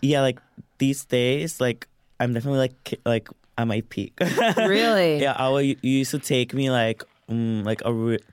[0.00, 0.22] yeah.
[0.22, 0.40] Like
[0.78, 1.88] these days, like
[2.18, 3.28] I'm definitely like like
[3.60, 4.18] at my peak.
[4.56, 5.20] Really?
[5.24, 7.92] yeah, I will, you used to take me like mm, like a.
[7.92, 8.24] Re-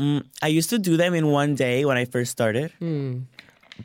[0.00, 3.28] mm, I used to do them in one day when I first started, Hmm.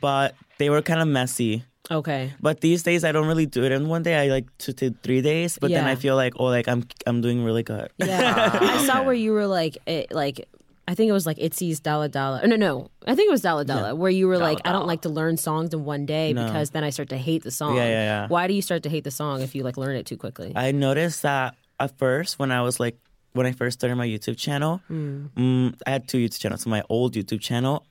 [0.00, 1.64] but they were kind of messy.
[1.90, 2.32] Okay.
[2.40, 4.16] But these days I don't really do it in one day.
[4.18, 5.58] I like two to three days.
[5.60, 7.90] But then I feel like oh like I'm I'm doing really good.
[7.98, 8.58] Yeah.
[8.60, 10.48] I saw where you were like it, like
[10.88, 12.46] I think it was like Itzy's Dalla Dalla.
[12.46, 15.02] No, no, I think it was Dalla Dalla, where you were like, I don't like
[15.02, 16.44] to learn songs in one day No.
[16.46, 17.76] because then I start to hate the song.
[17.76, 18.26] Yeah, yeah, yeah.
[18.28, 20.52] Why do you start to hate the song if you like learn it too quickly?
[20.54, 22.96] I noticed that at first when I was like
[23.32, 26.62] when I first started my YouTube channel, mm, I had two YouTube channels.
[26.62, 27.84] So my old YouTube channel,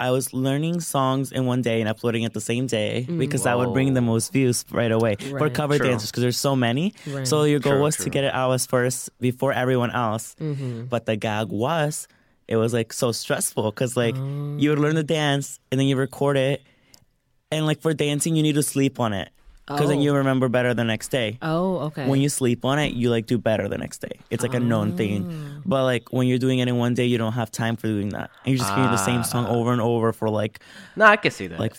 [0.00, 3.58] I was learning songs in one day and uploading it the same day because that
[3.58, 5.88] would bring the most views right away for cover True.
[5.88, 6.94] dancers because there's so many.
[7.06, 7.28] Right.
[7.28, 10.34] So your goal True, was to get it out as first before everyone else.
[10.40, 10.84] Mm-hmm.
[10.86, 12.08] But the gag was
[12.48, 15.96] it was like so stressful because like you would learn the dance and then you
[15.96, 16.62] record it,
[17.52, 19.30] and like for dancing you need to sleep on it
[19.66, 20.02] because then Oh.
[20.02, 22.08] you remember better the next day oh, okay.
[22.08, 24.18] when you sleep on it, you like do better the next day.
[24.30, 24.96] It's like a known Oh.
[24.96, 25.60] thing.
[25.66, 28.08] But like when you're doing it in one day, you don't have time for doing
[28.10, 28.30] that.
[28.44, 29.52] And you're just hearing the same song Ah.
[29.54, 30.60] over and over for like
[30.96, 31.60] No, I can see that.
[31.60, 31.74] like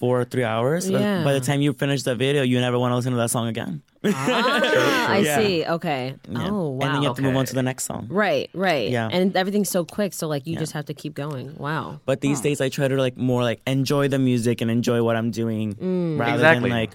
[0.00, 0.88] or three hours.
[0.88, 1.24] Yeah.
[1.24, 3.48] By the time you finish the video, you never want to listen to that song
[3.48, 3.82] again.
[4.04, 5.38] ah, I Yeah.
[5.38, 5.64] see.
[5.66, 6.14] Okay.
[6.28, 6.48] Yeah.
[6.50, 6.86] Oh, wow.
[6.86, 8.06] And then you have to move on to the next song.
[8.10, 8.90] Right, right.
[8.90, 9.08] Yeah.
[9.10, 11.56] And everything's so quick, so like you just have to keep going.
[11.56, 12.00] Wow.
[12.04, 15.16] But these days, I try to like more like enjoy the music and enjoy what
[15.16, 16.18] I'm doing Mm.
[16.18, 16.70] rather Exactly.
[16.70, 16.90] than like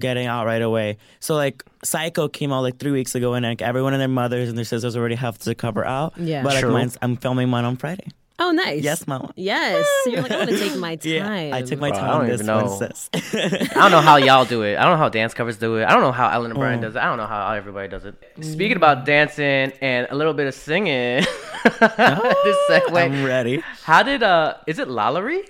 [0.00, 0.96] getting out right away.
[1.20, 4.48] So like Psycho came out like three weeks ago, and like everyone and their mothers
[4.48, 6.14] and their sisters already have the cover out.
[6.18, 6.42] Yeah.
[6.42, 6.72] But like True.
[6.72, 8.08] mine's, I'm filming mine on Friday.
[8.38, 8.82] Oh, nice.
[8.82, 9.32] Yes, mama.
[9.36, 9.86] Yes.
[10.04, 11.12] So you're like, I'm gonna take my time.
[11.12, 12.78] Yeah, I took my Bro, I time don't on this even one, know.
[12.78, 13.10] sis.
[13.70, 14.76] I don't know how y'all do it.
[14.78, 15.84] I don't know how dance covers do it.
[15.84, 16.82] I don't know how Ellen and Brian Oh.
[16.82, 16.98] does it.
[16.98, 18.14] I don't know how everybody does it.
[18.40, 22.96] Speaking about dancing and a little bit of singing, this segue.
[22.96, 23.62] I'm ready.
[23.84, 24.54] How did uh?
[24.66, 25.40] Is it Lallery?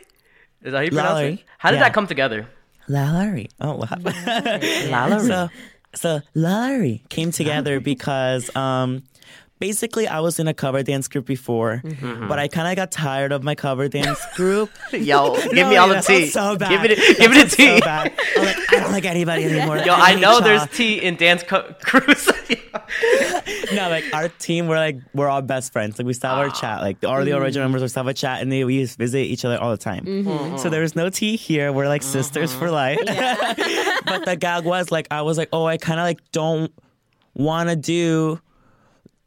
[0.63, 1.45] Is that how you pronounce it?
[1.59, 1.85] How did yeah.
[1.85, 2.47] that come together?
[2.89, 3.49] Lallery.
[3.61, 3.87] Oh, wow.
[3.97, 5.27] Lallery.
[5.27, 5.49] So,
[5.95, 9.03] so Lallery came together because um,
[9.63, 12.27] basically I was in a cover dance group before, Mm-hmm.
[12.27, 14.71] but I kind of got tired of my cover dance group.
[14.93, 16.27] Yo, give No, me all yeah, the tea.
[16.27, 16.71] So bad.
[16.71, 17.79] Give it, That give it a tea.
[17.79, 18.13] So bad.
[18.37, 19.79] I'm like, I don't like anybody anymore.
[19.79, 20.41] Yo, I hate know y'all.
[20.41, 22.27] there's tea in dance co- crews.
[23.73, 25.97] no, like our team, we're like we're all best friends.
[25.99, 26.81] Like we still have our chat.
[26.81, 29.21] Like all the original members, we still have a chat, and they we just visit
[29.21, 30.05] each other all the time.
[30.05, 30.57] Mm-hmm.
[30.59, 31.73] So there was no tea here.
[31.73, 32.99] We're like sisters for life.
[33.07, 36.73] but the gag was like I was like, oh, I kind of like don't
[37.35, 38.41] want to do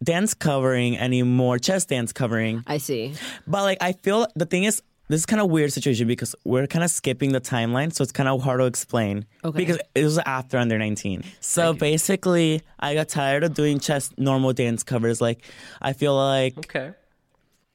[0.06, 2.64] dance covering anymore, chest dance covering.
[2.68, 3.14] I see.
[3.45, 4.82] But like I feel the thing is.
[5.08, 8.12] This is kind of weird situation because we're kind of skipping the timeline, so it's
[8.12, 9.28] kind of hard to explain.
[9.43, 9.56] Okay.
[9.56, 11.24] Because it was after under 19.
[11.41, 15.22] So basically, I got tired of doing chest normal dance covers.
[15.22, 15.43] Like,
[15.80, 16.93] I feel like okay.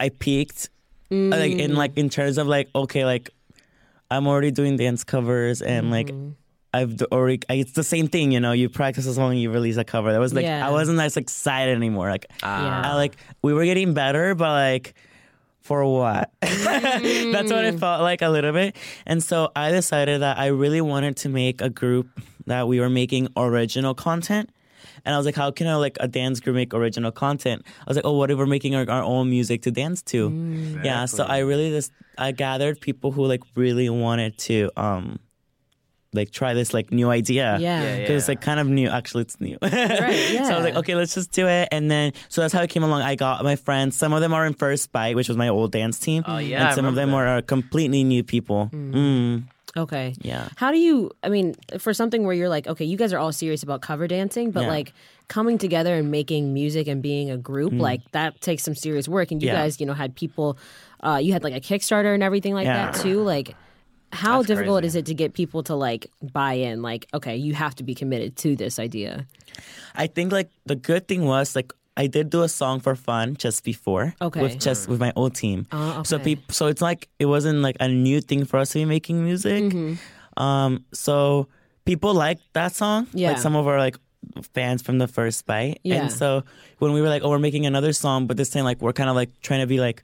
[0.00, 0.70] I peaked,
[1.10, 3.30] like in like in terms of like okay, like
[4.10, 6.34] I'm already doing dance covers and like mm.
[6.72, 7.40] I've d- already.
[7.48, 8.52] It's the same thing, you know.
[8.52, 10.12] You practice a song, you release a cover.
[10.12, 10.66] That was like Yeah.
[10.66, 12.10] I wasn't as excited anymore.
[12.10, 12.82] Like Yeah.
[12.84, 14.94] I like we were getting better, but like
[15.60, 16.30] for what?
[16.40, 17.80] That's what it mm.
[17.80, 18.76] felt like a little bit.
[19.06, 22.08] And so I decided that I really wanted to make a group
[22.46, 24.50] that we were making original content.
[25.04, 27.62] And I was like, how can I like a dance group make original content?
[27.66, 30.30] I was like, oh, what if we're making our, our own music to dance to?
[30.30, 30.84] Mm.
[30.84, 31.04] Yeah.
[31.06, 35.18] So I really just I gathered people who like really wanted to um
[36.12, 37.56] like try this like new idea.
[37.60, 37.82] Yeah.
[37.82, 38.88] Yeah, Because it's like kind of new.
[38.88, 39.56] Actually, it's new.
[39.62, 40.30] Right.
[40.32, 40.44] Yeah.
[40.48, 41.68] So I was like, okay, let's just do it.
[41.70, 43.02] And then, so that's how it came along.
[43.02, 43.96] I got my friends.
[43.96, 46.24] Some of them are in First Bite, which was my old dance team.
[46.26, 48.70] Oh, yeah, And some of them remember are completely new people.
[48.72, 49.44] Mm.
[49.76, 50.14] Okay.
[50.20, 50.48] Yeah.
[50.56, 53.30] How do you, I mean, for something where you're like, okay, you guys are all
[53.30, 54.68] serious about cover dancing, but Yeah.
[54.68, 54.92] like
[55.28, 59.30] coming together and making music and being a group, like that takes some serious work.
[59.30, 59.52] And you Mm.
[59.52, 59.62] Yeah.
[59.62, 60.58] guys, you know, had people,
[61.04, 62.90] uh, you had like a Kickstarter and everything like Yeah.
[62.90, 63.22] that too.
[63.22, 63.54] Like,
[64.12, 64.86] how That's difficult crazy.
[64.88, 66.82] is it to get people to like buy in?
[66.82, 69.26] Like, okay, you have to be committed to this idea.
[69.94, 73.36] I think like the good thing was like, I did do a song for fun
[73.36, 74.40] just before, Okay.
[74.40, 75.66] with just with my old team.
[75.72, 78.78] Oh, So people, so it's like it wasn't like a new thing for us to
[78.78, 79.64] be making music.
[79.64, 80.42] Mm-hmm.
[80.42, 81.48] Um, so
[81.84, 83.06] people liked that song.
[83.12, 83.30] Yeah.
[83.32, 83.96] like some of our like
[84.54, 85.80] fans from the first bite.
[85.82, 86.02] Yeah.
[86.02, 86.44] And so
[86.78, 89.10] when we were like, oh, we're making another song, but this time like we're kind
[89.10, 90.02] of like trying to be like,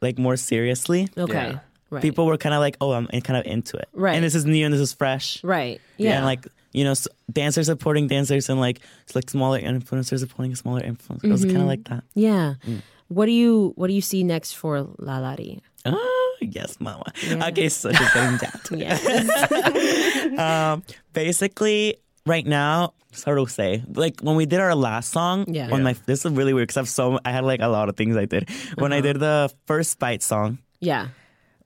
[0.00, 1.08] like more seriously.
[1.16, 1.50] Okay.
[1.52, 1.58] Yeah.
[1.90, 2.00] Right.
[2.02, 3.88] People were kind of like, oh, I'm kind of into it.
[3.92, 4.14] Right.
[4.14, 5.42] And this is new and this is fresh.
[5.44, 5.80] Right.
[5.96, 6.16] Yeah.
[6.16, 8.78] And like you know, s- dancers supporting dancers and like
[9.14, 11.24] like smaller influencers supporting smaller influencers.
[11.24, 11.50] It was Mm-hmm.
[11.50, 12.04] kind of like that.
[12.14, 12.54] yeah.
[12.66, 12.82] Mm.
[13.08, 15.60] What do you What do you see next for Lalari?
[15.84, 17.10] Oh, yes, mama.
[17.26, 17.48] Yeah.
[17.48, 20.30] Okay, so just getting down to it.
[20.38, 20.82] Um,
[21.12, 23.82] basically, right now, it's hard to say.
[23.92, 25.70] Like when we did our last song, Yeah.
[25.70, 27.96] When my this is really weird because I've so I had like a lot of
[27.96, 28.48] things I did.
[28.78, 31.08] When I did the first bite song, yeah.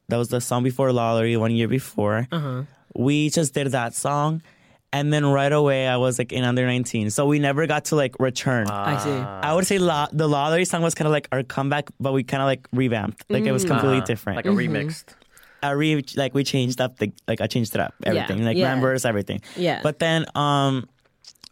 [0.08, 2.26] That was the song before Lottery one year before.
[2.30, 2.62] Uh-huh.
[2.94, 4.42] We just did that song.
[4.92, 7.10] And then right away, I was like in under 19.
[7.10, 8.68] So we never got to like return.
[8.68, 9.10] I see.
[9.10, 12.22] I would say la- the Lottery song was kind of like our comeback, but we
[12.22, 13.24] kind of like revamped.
[13.28, 14.36] Like it was completely Uh, different.
[14.36, 15.06] Like a remixed.
[15.64, 18.68] I re like we changed up the like I changed it up everything like yeah.
[18.72, 19.40] members everything.
[19.56, 19.80] Yeah.
[19.82, 20.86] But then um,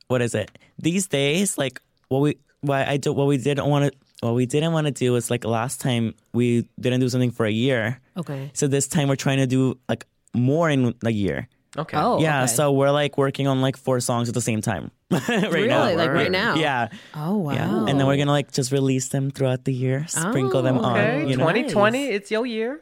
[0.07, 0.51] what is it?
[0.79, 3.99] These days, like what we why I do what we didn't want to.
[4.23, 7.45] What we didn't want to do was like last time we didn't do something for
[7.45, 8.01] a year.
[8.17, 8.51] Okay.
[8.55, 11.49] So this time we're trying to do like more in a year.
[11.77, 11.97] Okay.
[11.97, 12.53] Oh, yeah, okay.
[12.53, 15.69] so we're like working on like four songs at the same time right really?
[15.69, 15.95] now.
[15.97, 16.55] Like right now?
[16.55, 17.53] Yeah, Oh wow.
[17.53, 20.85] yeah, and then we're gonna like just release them throughout the year, sprinkle them Oh,
[20.85, 20.99] on.
[20.99, 21.21] Okay.
[21.31, 21.49] You know?
[21.49, 22.81] 2020, it's your year.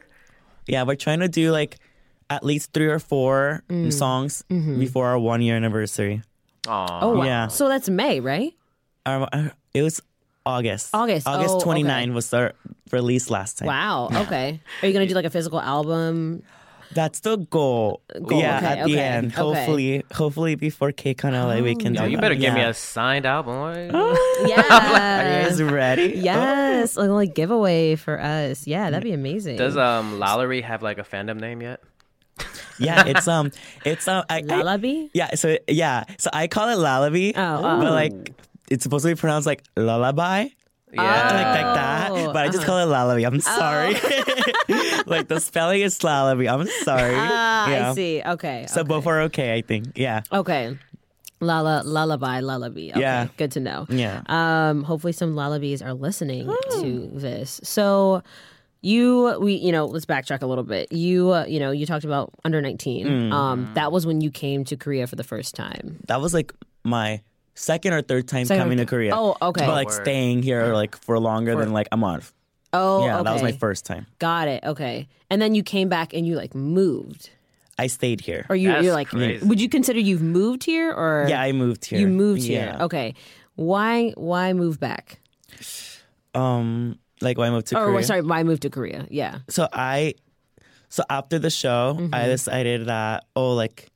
[0.67, 1.77] Yeah, we're trying to do like
[2.29, 3.91] at least three or four Mm.
[3.93, 4.79] songs Mm-hmm.
[4.79, 6.21] before our one year anniversary.
[6.67, 6.99] Aw.
[7.01, 7.23] Oh wow.
[7.23, 7.47] Yeah.
[7.47, 8.53] So that's May, right?
[9.05, 10.01] Our, our- it was
[10.45, 10.89] August.
[10.93, 11.27] August.
[11.27, 11.63] August Oh, okay.
[11.63, 12.53] 29 was our
[12.91, 13.67] release last time.
[13.67, 14.09] Wow.
[14.25, 14.59] Okay.
[14.81, 16.43] Are you gonna do like a physical album?
[16.93, 18.01] That's the goal.
[18.21, 19.31] Goal, Yeah, okay, at the end.
[19.31, 19.41] okay.
[19.41, 22.21] Oh, Hopefully, hopefully before KCON LA we can Yo, do you that.
[22.21, 23.59] better give me a signed album.
[23.61, 23.77] What?
[23.95, 24.13] Are
[24.43, 25.47] you Yeah.
[25.47, 26.13] guys ready?
[26.17, 26.97] yes.
[26.97, 28.67] Like, like giveaway for us.
[28.67, 29.55] Yeah, that'd be amazing.
[29.57, 31.81] Does um Lallery have like a fandom name yet?
[32.79, 33.51] Yeah, it's um,
[33.85, 35.07] it's um, I, I, Lullaby?
[35.13, 35.35] yeah.
[35.35, 37.91] So yeah, so I call it lullaby, Oh, but oh.
[37.93, 38.33] like
[38.71, 40.47] it's supposed to be pronounced like lullaby.
[40.93, 41.03] Yeah.
[41.03, 42.11] like like that.
[42.11, 43.25] Oh, But I just call it lullaby.
[43.25, 43.93] I'm sorry.
[45.05, 46.47] like the spelling is lullaby.
[46.47, 47.13] I'm sorry.
[47.15, 47.91] Ah, yeah.
[47.91, 48.21] I see.
[48.25, 48.65] Okay.
[48.67, 48.87] So okay.
[48.87, 49.93] both are okay, I think.
[49.95, 50.21] Yeah.
[50.31, 50.77] Okay.
[51.39, 52.91] Lala, lullaby, lullaby.
[52.91, 53.27] Okay, Yeah.
[53.37, 53.87] Good to know.
[53.89, 54.21] Yeah.
[54.27, 57.59] Um, hopefully some lullabies are listening to this.
[57.63, 58.21] So
[58.81, 60.91] you, we, you know, let's backtrack a little bit.
[60.91, 63.07] You, uh, you know, you talked about under 19.
[63.07, 63.31] Mm.
[63.31, 65.99] Um, that was when you came to Korea for the first time.
[66.07, 66.53] That was like
[66.83, 67.21] my
[67.53, 69.15] second or third time Second or coming to Korea.
[69.15, 69.65] Oh, okay.
[69.65, 70.01] But like Word.
[70.03, 72.33] staying here like for longer than like a month.
[72.73, 73.23] Oh, yeah, okay.
[73.25, 74.07] that was my first time.
[74.19, 74.63] Got it.
[74.63, 75.07] Okay.
[75.29, 77.29] And then you came back and you like moved.
[77.77, 78.45] I stayed here.
[78.49, 79.45] Or you, That's you're like, crazy.
[79.45, 81.25] would you consider you've moved here or?
[81.27, 81.99] yeah, I moved here.
[81.99, 82.73] You moved yeah.
[82.73, 82.83] here.
[82.83, 83.13] Okay.
[83.55, 85.19] Why, why move back?
[86.33, 88.03] Um, like when I moved to Or Korea.
[88.03, 89.05] sorry, why move to Korea?
[89.09, 89.39] Yeah.
[89.49, 90.15] So I,
[90.89, 92.13] so after the show, Mm-hmm.
[92.15, 93.89] I decided that oh like,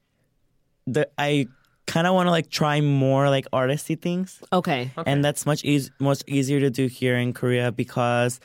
[0.87, 1.47] the I
[1.85, 4.41] kind of want to like try more like artisty things.
[4.51, 4.91] Okay.
[5.05, 8.39] and that's much eas much easier to do here in Korea because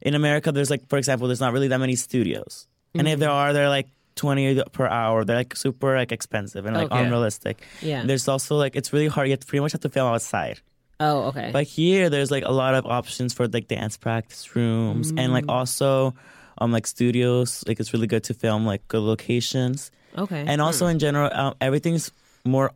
[0.00, 3.28] in America there's like for example there's not really that many studios, and if there
[3.28, 3.36] Mm-hmm.
[3.50, 5.24] are they're like twenty per hour.
[5.24, 7.04] They're like super like expensive and like Okay.
[7.04, 7.60] unrealistic.
[7.82, 8.02] Yeah.
[8.04, 9.28] There's also like it's really hard.
[9.28, 10.60] You have to pretty much have to film outside.
[10.98, 11.50] Oh, okay.
[11.52, 15.44] But here there's like a lot of options for like dance practice rooms and like
[15.44, 15.52] Mm.
[15.52, 16.14] also
[16.56, 17.62] um like studios.
[17.68, 20.44] Like it's really good to film like good locations okay.
[20.48, 22.10] and also in general um, everything's
[22.46, 22.72] more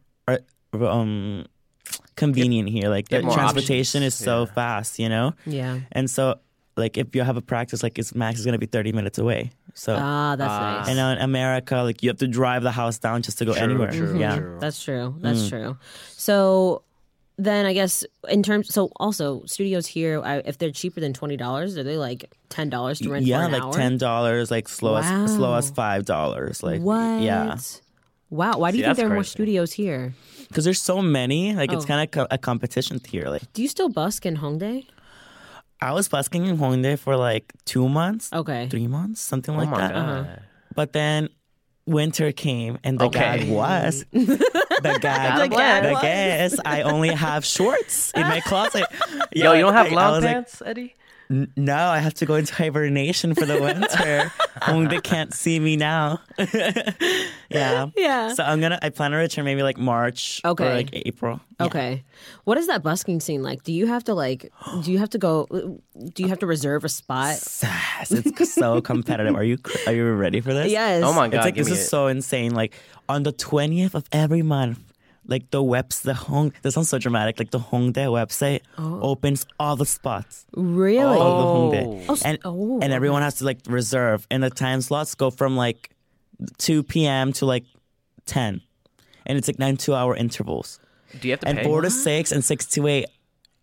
[0.74, 1.44] um
[2.16, 4.52] convenient here like the transportation options, is so yeah.
[4.54, 5.80] fast you know yeah.
[5.92, 6.38] and so
[6.76, 9.18] like if you have a practice like it's max is going to be 30 minutes
[9.18, 10.78] away so Ah, that's Ah.
[10.80, 10.88] nice.
[10.88, 13.52] and now in america like you have to drive the house down just to go
[13.54, 14.58] True, anywhere true, yeah true.
[14.60, 15.14] That's true.
[15.20, 15.48] That's Mm.
[15.48, 15.78] true.
[16.16, 16.82] So
[17.38, 21.38] then I guess in terms, so also studios here, I, if they're cheaper than twenty
[21.38, 23.24] dollars, are they like ten dollars to rent?
[23.24, 23.72] yeah for an like hour?
[23.72, 27.22] ten dollars like slow as slow as five dollars like What?
[27.22, 27.56] yeah
[28.30, 28.58] Wow.
[28.58, 30.14] Why do you See, think there are more studios here?
[30.48, 31.88] because there's so many like it's Oh.
[31.88, 34.86] kind of co- a competition here like Do you still busk in Hongdae?
[35.80, 38.66] i was busking in Hongdae for like two months Okay.
[38.68, 40.08] three months something Oh like my that god.
[40.26, 40.36] Uh-huh.
[40.74, 41.28] But then
[41.86, 43.18] winter came, and the Okay.
[43.46, 45.38] gag was the gag.
[45.40, 46.02] The gag the was?
[46.02, 48.86] gag is I only have shorts in my closet.
[49.32, 50.94] Yo, you don't have I- I long was like, pants, Eddie?
[51.30, 54.32] "N- no, I have to go into hibernation for the winter.
[54.66, 56.20] Only they can't see me now.
[57.50, 57.86] yeah.
[57.96, 58.34] Yeah.
[58.34, 58.78] So I'm gonna.
[58.82, 60.66] I plan to return maybe like March Okay.
[60.66, 61.40] or like April.
[61.58, 61.66] Yeah.
[61.66, 62.04] Okay.
[62.44, 63.62] What is that busking scene like?
[63.62, 64.52] Do you have to like?
[64.82, 65.46] Do you have to go?
[66.12, 67.36] Do you have to reserve a spot?
[67.62, 69.34] Yes, it's so competitive.
[69.34, 70.70] Are you are you ready for this?
[70.72, 71.02] Yes.
[71.04, 71.36] Oh my god.
[71.38, 71.88] it's like give this me is it.
[71.88, 72.54] so insane.
[72.54, 72.74] Like
[73.08, 74.78] on the twentieth of every month,
[75.26, 76.52] like the webs, the Hong.
[76.62, 77.38] This sounds so dramatic.
[77.38, 79.00] Like the Hongdae website oh.
[79.00, 81.04] opens all the spots, Really?
[81.18, 81.70] all Oh.
[81.70, 85.14] the Hongdae, Oh, and oh, and everyone has to like reserve, and the time slots
[85.14, 85.90] go from like
[86.58, 87.32] two p.m.
[87.34, 87.64] to like
[88.26, 88.60] ten,
[89.26, 90.80] and it's like nine two-hour intervals,
[91.20, 91.64] Do you have to and pay?
[91.64, 93.06] four to six and six to eight.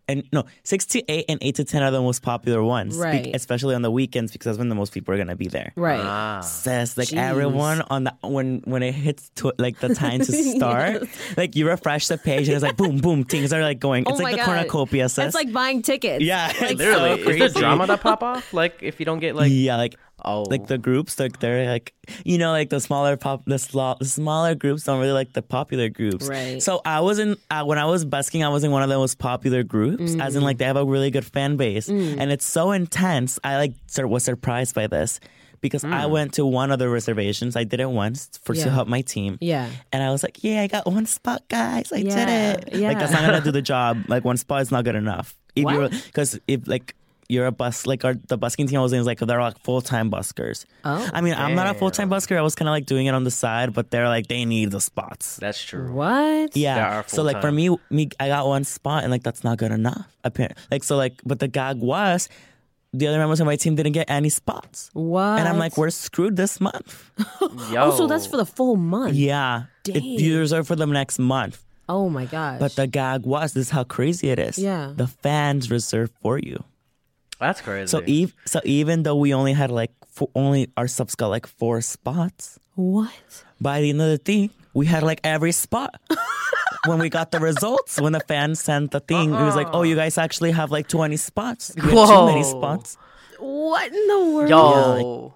[0.09, 3.01] And no, six to eight and eight to ten are the most popular ones, be-
[3.03, 3.31] Right.
[3.35, 5.99] especially on the weekends because that's when the most people are gonna be there Right.
[6.01, 6.39] Ah.
[6.41, 7.17] says like Jeez.
[7.17, 11.03] everyone on the when when it hits to, like the time to start
[11.35, 14.11] like you refresh the page and it's like boom boom things are like going it's
[14.11, 14.45] Oh like my the God.
[14.45, 16.23] cornucopia says It's like buying tickets.
[16.23, 18.53] yeah it's Literally, so is there drama that pop off?
[18.53, 19.95] Like if you don't get like yeah like
[20.25, 21.93] oh like the groups like they're like
[22.25, 25.41] you know like the smaller pop the, slo- the smaller groups don't really like the
[25.43, 26.61] popular groups Right.
[26.61, 28.97] so i was in uh, when i was busking i was in one of the
[28.97, 32.45] most popular groups as in like they have a really good fan base and it's
[32.45, 35.19] so intense i like sur- was surprised by this
[35.61, 38.63] because i went to one of the reservations i did it once for Yeah.
[38.65, 39.69] to help my team Yeah.
[39.93, 41.91] and I was like, "Yeah, I got one spot, guys.
[41.93, 42.87] I Yeah, did it." yeah.
[42.89, 44.05] Like that's not gonna do the job.
[44.07, 45.35] Like one spot is not good enough.
[45.55, 45.65] If
[46.05, 46.95] because if like
[47.29, 49.59] you're a bus like our the busking team I was in is like they're like
[49.59, 50.65] full time buskers.
[50.85, 51.09] Oh.
[51.13, 52.37] I mean, I'm not a full time busker.
[52.37, 54.71] I was kind of like doing it on the side, but they're like they need
[54.71, 55.35] the spots.
[55.37, 55.91] That's true.
[55.91, 56.55] What?
[56.55, 57.03] Yeah.
[57.07, 60.05] So like for me, me, I got one spot, and like that's not good enough.
[60.23, 62.29] Apparently, like so like, but the gag was
[62.93, 65.37] the other members of my team didn't get any spots, What?
[65.39, 67.11] and I'm like, we're screwed this month.
[67.69, 67.91] Yo.
[67.91, 69.13] Oh, so that's for the full month.
[69.15, 70.03] yeah, it, Dang.
[70.03, 71.63] you reserve for the next month.
[71.89, 72.59] Oh my gosh.
[72.59, 74.57] But the gag was this is how crazy it is.
[74.57, 74.93] Yeah.
[74.95, 76.63] the fans reserve for you.
[77.39, 77.87] That's crazy.
[77.87, 81.45] So ev- so even though we only had like four, only our subs got like
[81.47, 83.11] four spots, what?
[83.61, 85.99] by the end of the thing, we had like every spot.
[86.85, 89.83] when we got the results, when the fans sent the thing, it was like, "Oh,
[89.83, 90.03] you uh-uh.
[90.05, 91.73] guys actually have like 20 spots.
[91.75, 92.51] You have too many Whoa.
[92.57, 92.97] spots."
[93.39, 94.49] What in the world?
[94.49, 95.33] Yo.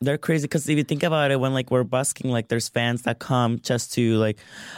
[0.00, 3.02] They're crazy because if you think about it, when like we're busking, like there's fans
[3.02, 4.36] that come just to like,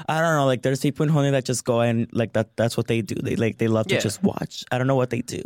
[0.09, 2.57] I don't know, like there's people in Hongdae that just go and like that.
[2.57, 3.17] That's what they do.
[3.17, 3.97] They like they love Yeah.
[3.97, 4.65] to just watch.
[4.71, 5.43] I don't know what they do.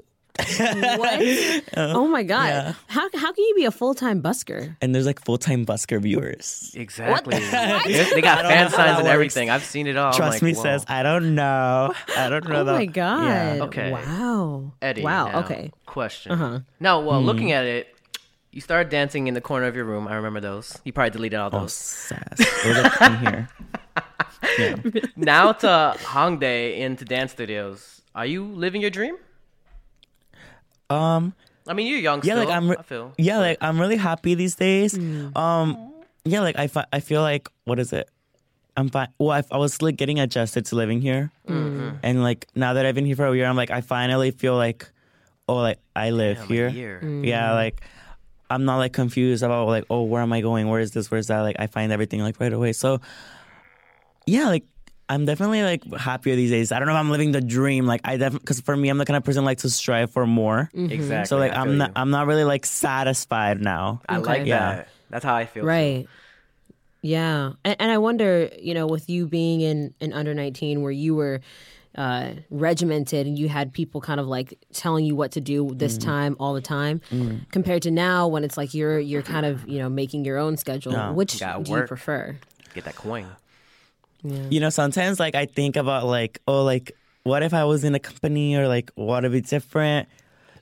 [0.98, 1.64] What?
[1.76, 2.46] oh my god.
[2.48, 2.74] yeah.
[2.88, 4.76] How how can you be a full time busker?
[4.80, 6.72] And there's like full time busker viewers.
[6.74, 7.36] Exactly.
[7.38, 9.50] Yes, they got fan signs and everything.
[9.50, 10.12] I've seen it all.
[10.12, 10.62] Trust like, me, whoa.
[10.62, 11.94] says I don't know.
[12.16, 12.60] I don't know.
[12.60, 13.24] Oh the- my god.
[13.58, 13.64] Yeah.
[13.64, 13.92] Okay.
[13.92, 14.72] Wow.
[14.82, 15.02] Eddie.
[15.02, 15.28] Wow.
[15.28, 15.72] now, Okay.
[15.86, 16.32] Question.
[16.32, 16.60] Uh-huh.
[16.78, 17.88] Now, well, looking at it,
[18.52, 20.06] you started dancing in the corner of your room.
[20.08, 20.78] I remember those.
[20.84, 21.72] You probably deleted all Oh, those.
[21.72, 22.38] sass.
[22.38, 23.48] It was like in here.
[24.58, 24.76] Yeah.
[25.16, 28.00] now to Hongdae into dance studios.
[28.14, 29.16] Are you living your dream?
[30.90, 31.34] Um.
[31.66, 32.38] I mean, you're young Yeah, still.
[32.44, 32.68] like I'm.
[32.70, 33.12] Re- I feel.
[33.18, 34.94] yeah, like I'm really happy these days.
[34.94, 35.36] Mm.
[35.36, 35.92] Um.
[36.24, 36.66] Yeah, like I.
[36.66, 38.08] Fi- I feel like what is it?
[38.76, 39.08] I'm fine.
[39.18, 41.96] Well, I, I was like getting adjusted to living here, Mm-hmm.
[42.02, 44.56] and like now that I've been here for a year, I'm like I finally feel
[44.56, 44.90] like,
[45.48, 46.68] oh, like I live Damn, a here.
[46.68, 47.22] year.
[47.24, 47.82] Yeah, like
[48.48, 50.68] I'm not like confused about like oh where am I going?
[50.68, 51.10] Where is this?
[51.10, 51.40] Where's that?
[51.40, 52.72] Like I find everything like right away.
[52.72, 53.00] So
[54.26, 54.64] yeah, like
[55.10, 56.70] I'm definitely like happier these days.
[56.72, 57.84] I don't know if I'm living the dream.
[57.84, 60.24] Like I definitely because for me, I'm the kind of person like to strive for
[60.26, 60.70] more.
[60.72, 61.26] Exactly.
[61.26, 61.94] So like I I'm not you.
[61.96, 64.00] I'm not really like satisfied now.
[64.08, 64.58] I like Yeah.
[64.76, 64.88] that.
[65.10, 65.64] That's how I feel.
[65.64, 65.66] too.
[65.68, 66.06] Right.
[67.02, 67.52] Yeah.
[67.64, 71.14] And, and I wonder, you know, with you being in, in under 19 where you
[71.14, 71.40] were
[71.96, 75.98] uh, regimented and you had people kind of like telling you what to do this
[75.98, 76.04] Mm.
[76.04, 77.00] time all the time
[77.50, 80.56] compared to now when it's like you're you're kind of, you know, making your own
[80.56, 80.92] schedule.
[80.92, 81.10] Yeah.
[81.10, 82.36] Which Gotta do you prefer?
[82.74, 83.26] Get that coin.
[84.24, 86.92] You know, sometimes like I think about like oh like
[87.22, 90.08] what if I was in a company or like what if it's different.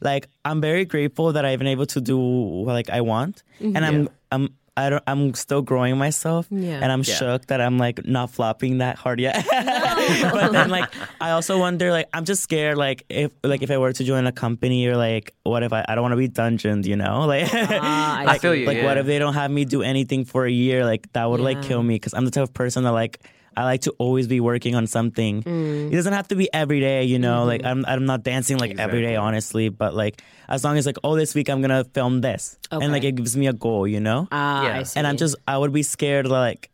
[0.00, 3.84] Like I'm very grateful that I've been able to do what like I want, and
[3.84, 4.48] I'm I'm.
[4.78, 6.78] I don't, I'm still growing myself, Yeah.
[6.80, 7.14] and I'm Yeah.
[7.18, 9.34] shook that I'm like not flopping that hard yet.
[9.50, 10.88] but then, like,
[11.20, 14.24] I also wonder, like, I'm just scared, like, if like if I were to join
[14.28, 17.26] a company or like, what if I, I don't want to be dungeoned, you know?
[17.26, 18.66] Like, Ah, I I feel you.
[18.66, 21.40] like what if they don't have me do anything for a year like that would
[21.40, 23.18] like kill me because i'm the type of person that like
[23.59, 25.90] i like to always be working on something Mm.
[25.92, 27.84] it doesn't have to be every day you know like Mm-hmm.
[27.88, 31.14] i'm i'm not dancing like every day honestly but like as long as like oh
[31.22, 34.20] this week i'm gonna film this and like it gives me a goal you know
[34.30, 34.78] Ah, Yeah.
[34.78, 34.96] I see.
[34.98, 36.70] and i'm just i would be scared like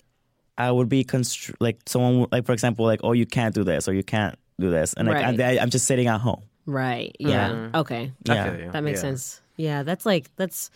[0.58, 3.88] i would be constr- like someone like for example like oh you can't do this
[3.88, 5.40] or you can't do this and like Right.
[5.40, 7.12] I, i'm just sitting at home Right.
[7.20, 7.68] Yeah.
[7.82, 8.12] Okay.
[8.24, 8.70] Yeah.
[8.72, 9.08] That makes Yeah.
[9.12, 9.22] sense.
[9.60, 10.70] Yeah, that's like that's.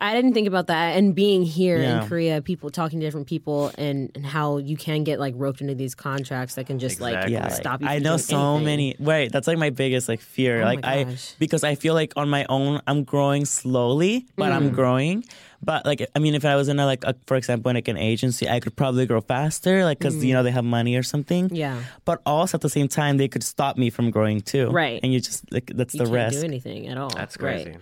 [0.00, 0.96] I didn't think about that.
[0.96, 2.02] And being here Yeah.
[2.02, 5.60] in Korea, people talking to different people, and, and how you can get like roped
[5.60, 7.34] into these contracts that can just Exactly.
[7.34, 7.88] like yeah, stop you.
[7.88, 8.64] I from know doing so anything.
[8.64, 8.96] many.
[9.00, 10.62] Wait, that's like my biggest like fear.
[10.62, 14.50] Oh like my I because I feel like on my own I'm growing slowly, but
[14.52, 14.54] Mm.
[14.56, 15.24] I'm growing.
[15.60, 17.88] But like I mean, if I was in a like a, for example in like
[17.88, 20.26] an agency, I could probably grow faster, like because Mm.
[20.28, 21.50] you know they have money or something.
[21.52, 24.70] Yeah, But also at the same time, they could stop me from growing too.
[24.70, 25.00] Right.
[25.02, 26.38] and you just like that's you the can't risk.
[26.40, 27.10] do anything at all.
[27.10, 27.64] That's Right.
[27.64, 27.78] crazy.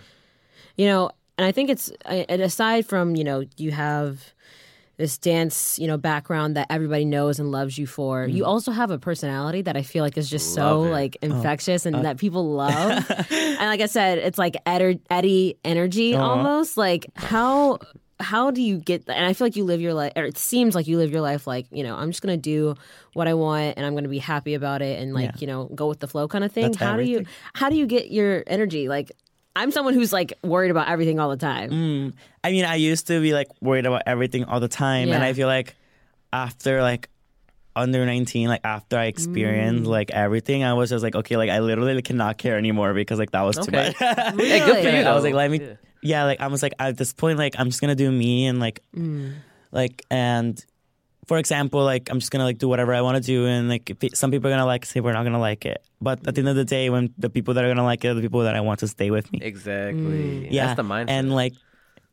[0.78, 4.20] You know, and I think it's and aside from you know you have
[4.98, 8.26] this dance you know background that everybody knows and loves you for.
[8.26, 10.86] You also have a personality that I feel like is just so Mm.
[10.86, 10.90] It.
[10.92, 13.04] like infectious and that people love.
[13.30, 16.76] and like I said, it's like Ed- Eddie energy almost.
[16.78, 17.78] Like how
[18.18, 19.16] how do you get that?
[19.18, 21.20] And I feel like you live your life, or it seems like you live your
[21.20, 22.74] life like you know I'm just gonna do
[23.12, 25.40] what I want and I'm gonna be happy about it and like Yeah.
[25.40, 26.64] you know go with the flow kind of thing.
[26.72, 29.12] That's how do you how do you get your energy like?
[29.56, 31.70] I'm someone who's like worried about everything all the time.
[31.70, 32.12] Mm.
[32.44, 35.32] I mean, I used to be like worried about everything all the time, and I
[35.32, 35.74] feel like
[36.32, 37.08] after like
[37.74, 39.88] under 19 like after i experienced Mm.
[39.98, 43.32] like everything i was just like okay like i literally cannot care anymore because like
[43.32, 43.88] that was too Okay.
[43.88, 45.02] much Hey, good for you.
[45.04, 45.74] I was like, let me, Yeah.
[46.00, 46.24] yeah.
[46.24, 48.80] like I was like, at this point, like I'm just gonna do me and like,
[48.96, 49.34] Mm.
[49.72, 50.56] like and
[51.26, 53.90] for example, like I'm just gonna like do whatever I want to do, and like
[53.90, 56.34] if it- some people are gonna like say we're not gonna like it, but at
[56.34, 58.22] the end of the day, when the people that are gonna like it are the
[58.22, 60.02] people that I want to stay with me, Exactly.
[60.02, 60.48] Mm.
[60.50, 61.10] yeah, That's the mindset.
[61.10, 61.54] and like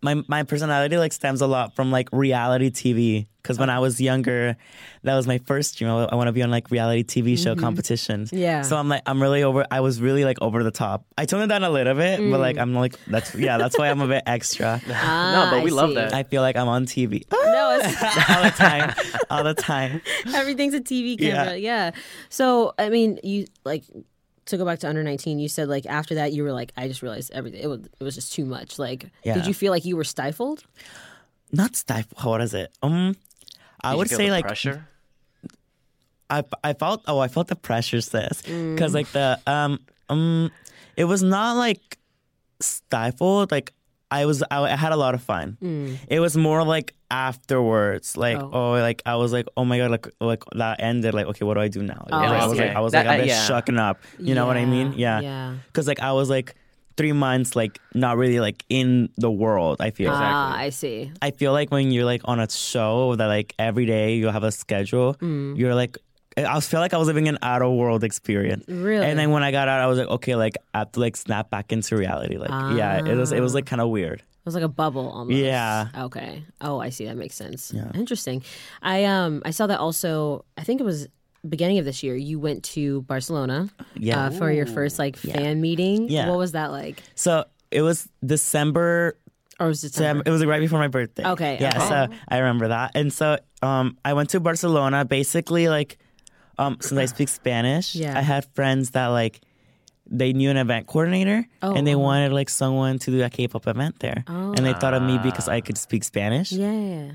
[0.03, 3.27] my my personality like stems a lot from like reality TV.
[3.41, 4.55] Because when I was younger,
[5.03, 5.91] that was my first dream.
[5.91, 7.59] I, want to be on like reality TV show mm-hmm.
[7.59, 8.31] competitions.
[8.31, 8.61] Yeah.
[8.61, 9.65] So I'm like, I'm really over.
[9.69, 11.03] I was really like over the top.
[11.17, 12.39] I toned it down a little bit, but mm.
[12.39, 13.57] like I'm like that's yeah.
[13.57, 14.81] That's why I'm a bit extra.
[14.89, 15.95] Ah, no, but we I love see.
[15.95, 16.13] that.
[16.13, 17.42] I feel like I'm on TV No, it's,
[18.29, 18.93] all the time,
[19.29, 20.01] all the time.
[20.33, 21.55] everything's a TV camera.
[21.57, 21.89] Yeah.
[21.89, 21.91] yeah.
[22.29, 23.83] So I mean, you like
[24.45, 25.39] to go back to under nineteen.
[25.39, 27.61] You said like after that you were like, I just realized everything.
[27.61, 28.79] It was it was just too much.
[28.79, 29.35] Like, Yeah.
[29.35, 30.63] did you feel like you were stifled?
[31.51, 32.71] Not stifled What is it?
[32.81, 33.15] Um,
[33.83, 34.87] I Did you would feel say the like pressure.
[36.29, 38.75] I I felt oh I felt the pressure sis Mm.
[38.75, 39.79] because like the um
[40.09, 40.51] um
[40.97, 41.97] it was not like
[42.59, 43.73] stifled like
[44.19, 45.47] I was I, I had a lot of fun.
[46.15, 48.49] It was more like afterwards like Mm.
[48.53, 48.75] Oh.
[48.75, 48.81] oh.
[48.89, 51.61] like I was like oh my god like like that ended like okay what do
[51.61, 52.01] I do now?
[52.11, 53.45] Oh, Like, I was like I was That- like a uh, yeah.
[53.47, 53.97] shucking up.
[54.19, 54.93] You know what I mean?
[55.05, 55.19] Yeah.
[55.21, 55.55] Yeah.
[55.67, 56.55] Because like I was like
[56.95, 59.77] three months like not really like in the world.
[59.81, 60.11] I feel.
[60.13, 61.11] Ah, I see.
[61.21, 64.43] I feel like when you're like on a show that like every day you have
[64.43, 65.57] a schedule, Mm.
[65.57, 65.97] you're like
[66.37, 68.65] I feel like I was living an outer world experience.
[68.67, 69.05] Really?
[69.05, 71.15] And then when I got out, I was like, okay, like I have to like
[71.15, 72.37] snap back into reality.
[72.37, 74.19] Like, yeah, it was it was like kind of weird.
[74.21, 75.37] It was like a bubble almost.
[75.37, 75.87] Yeah.
[75.97, 76.43] Okay.
[76.59, 77.05] Oh, I see.
[77.05, 77.71] That makes sense.
[77.73, 77.91] Yeah.
[77.93, 78.43] Interesting.
[78.81, 80.43] I um I saw that also.
[80.57, 81.07] I think it was
[81.47, 82.15] beginning of this year.
[82.15, 83.69] You went to Barcelona.
[83.95, 84.25] Yeah.
[84.25, 86.09] Uh, for your first like fan meeting.
[86.09, 86.29] Yeah.
[86.29, 87.01] What was that like?
[87.15, 89.17] So it was December.
[89.59, 90.23] Or was it December?
[90.25, 91.25] It was like right before my birthday.
[91.25, 91.69] Okay, Yeah.
[91.77, 91.87] okay.
[91.87, 95.05] So I remember that, and so um, I went to Barcelona.
[95.05, 95.99] Basically, like,
[96.57, 98.17] um, since I speak Spanish, Yeah.
[98.17, 99.41] I had friends that like
[100.05, 101.99] they knew an event coordinator Oh, and they oh.
[101.99, 105.47] wanted like someone to do a K-pop event there, and they thought of me because
[105.47, 106.51] I could speak Spanish.
[106.51, 107.13] Yeah.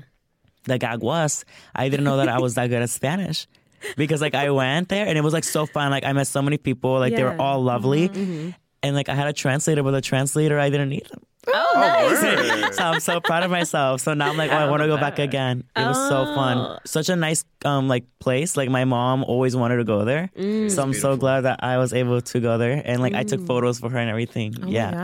[0.65, 3.47] The gag was I didn't know that I was that good at Spanish.
[3.95, 5.89] Because like I went there and it was like so fun.
[5.89, 6.99] Like I met so many people.
[6.99, 8.49] Like they were all lovely, mm-hmm, mm-hmm.
[8.83, 11.21] and like I had a translator, but the translator I didn't need them.
[11.47, 12.75] Oh, nice.
[12.77, 14.01] so I'm so proud of myself.
[14.01, 15.63] So now I'm like, oh, I want to go back again.
[15.75, 16.35] It was so Oh.
[16.35, 16.79] fun.
[16.85, 18.57] Such a nice um like place.
[18.57, 20.29] Like my mom always wanted to go there.
[20.37, 20.69] Mm.
[20.69, 22.81] So I'm so glad that I was able to go there.
[22.83, 24.55] And like I took photos for her and everything.
[24.61, 24.91] Oh yeah.
[24.91, 24.97] my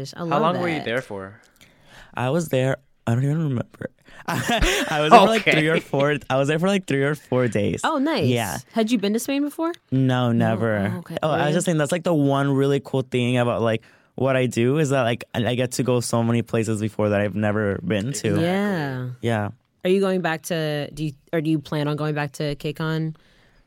[0.00, 0.14] gosh.
[0.16, 1.40] I love How long were you there for?
[2.14, 2.76] I was there.
[3.06, 3.90] I don't even remember.
[4.28, 6.16] I was there for like three or four.
[6.28, 7.80] I was there for like three or four days.
[7.82, 8.26] Oh, nice.
[8.26, 8.58] Yeah.
[8.72, 9.72] Had you been to Spain before?
[9.90, 10.92] No, never.
[10.94, 11.16] Oh, okay.
[11.22, 13.82] Oh, I was just saying that's like the one really cool thing about like
[14.20, 17.08] what I do is that like I I get to go so many places before
[17.08, 18.38] that I've never been to.
[18.38, 19.08] Yeah.
[19.22, 19.48] Yeah.
[19.82, 22.54] Are you going back to do you or do you plan on going back to
[22.54, 23.16] KCON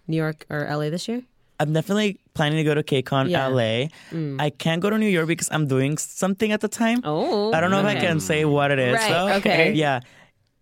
[0.07, 1.23] New York or LA this year?
[1.59, 3.49] I'm definitely planning to go to KCON Yeah.
[3.49, 4.37] Mm.
[4.37, 4.43] LA.
[4.45, 7.01] I can't go to New York because I'm doing something at the time.
[7.03, 7.51] Oh.
[7.51, 8.93] I don't know if I can say what it is.
[8.93, 9.29] Right, though.
[9.41, 9.73] okay.
[9.83, 10.01] Yeah.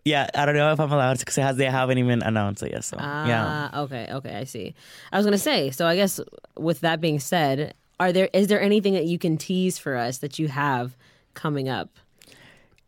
[0.05, 2.83] Yeah, I don't know if I'm allowed to because they haven't even announced it yet.
[2.85, 3.69] So yeah.
[3.73, 4.73] Ah, okay, okay, I see.
[5.11, 6.19] I was gonna say, so I guess
[6.57, 10.17] with that being said, are there is there anything that you can tease for us
[10.19, 10.97] that you have
[11.35, 11.89] coming up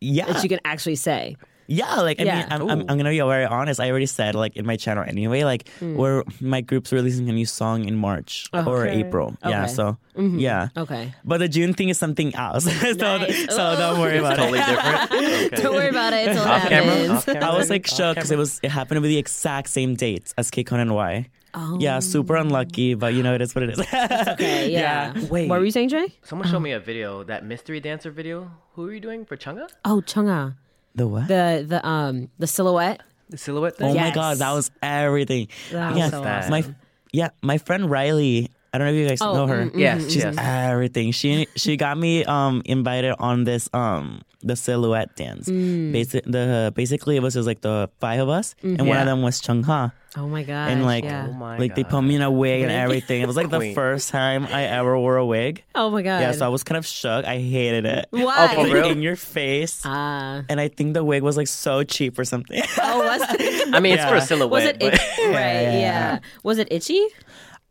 [0.00, 0.26] Yeah.
[0.26, 1.36] that you can actually say?
[1.66, 2.36] Yeah, like I Yeah.
[2.36, 3.80] mean, I'm, I'm, I'm gonna be very honest.
[3.80, 5.44] I already said like in my channel anyway.
[5.44, 5.96] Like hmm.
[5.96, 9.00] we're my group's releasing a new song in March or Okay.
[9.00, 9.34] April.
[9.42, 9.72] Yeah, Okay.
[9.72, 10.38] so mm-hmm.
[10.38, 10.68] yeah.
[10.76, 11.14] Okay.
[11.24, 12.64] But the June thing is something else.
[12.80, 13.46] so Nice.
[13.54, 14.66] so don't worry about Totally it.
[14.66, 15.10] different.
[15.54, 15.62] Okay.
[15.62, 16.28] Don't worry about it.
[16.28, 17.14] It's all Off camera.
[17.16, 17.44] Off camera.
[17.46, 19.94] I was like Off shook because it was it happened to be the exact same
[19.94, 21.30] dates as KCON NY.
[21.54, 21.78] Oh.
[21.80, 23.78] Yeah, super unlucky, but you know it is what it is.
[23.80, 24.70] Okay.
[24.72, 25.14] Yeah.
[25.30, 25.48] Wait.
[25.48, 26.08] What were you saying, Jay?
[26.22, 28.50] Someone showed me a video, that mystery dancer video.
[28.74, 29.66] Who are you doing for Chung Ha?
[29.84, 30.54] Oh, Chung Ha.
[30.94, 31.28] the what?
[31.28, 33.02] The the um the silhouette.
[33.30, 33.96] The silhouette oh thing?
[33.96, 35.48] my god, that was everything.
[35.72, 36.38] That was yeah, so that.
[36.44, 36.50] awesome.
[36.50, 36.64] my
[37.12, 38.50] yeah, my friend Riley.
[38.72, 39.66] I don't know if you guys Oh, know her.
[39.66, 40.34] mm, mm, Yes, mm, She's yes.
[40.36, 41.12] everything.
[41.12, 45.48] She she got me um invited on this um the silhouette dance.
[45.48, 45.92] Mm.
[45.92, 49.00] Basic the basically it was just like the five of us, and one Yeah.
[49.00, 50.70] of them was Chung Ha, Oh my god.
[50.70, 51.26] and like yeah.
[51.28, 53.22] Oh my like they put me in a wig and everything.
[53.22, 55.64] It was like the first time I ever wore a wig.
[55.74, 56.20] Oh my god.
[56.20, 57.24] Yeah, so I was kind of shook.
[57.24, 58.06] I hated it.
[58.10, 58.22] Why?
[58.52, 58.90] Oh, for Like, real?
[58.90, 59.80] in your face.
[59.84, 60.42] Ah.
[60.48, 62.62] and I think the wig was like so cheap or something.
[62.78, 63.22] oh, was
[63.74, 64.50] I mean, it's for a silhouette.
[64.50, 65.22] was it but- itchy?
[65.26, 65.32] right?
[65.32, 66.18] yeah, Yeah, yeah.
[66.44, 67.00] Was it itchy?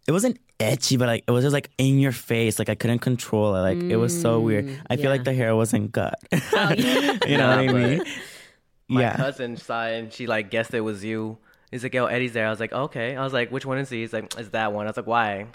[0.07, 2.59] It wasn't itchy, but like it was just like in your face.
[2.59, 3.61] Like I couldn't control it.
[3.61, 4.65] Like it was so weird.
[4.67, 6.13] Mm, I feel like the hair wasn't good.
[6.31, 6.37] Oh,
[6.77, 7.17] yeah.
[7.27, 8.03] you know what I Nah, but mean?
[8.87, 9.15] my yeah.
[9.15, 11.37] cousin saw it and she like guessed it was you.
[11.71, 12.45] He's like, yo, Eddie's there.
[12.47, 13.15] I was like, okay.
[13.15, 14.01] I was like, which one is he?
[14.01, 14.85] He's like, it's that one.
[14.85, 15.47] I was like, why?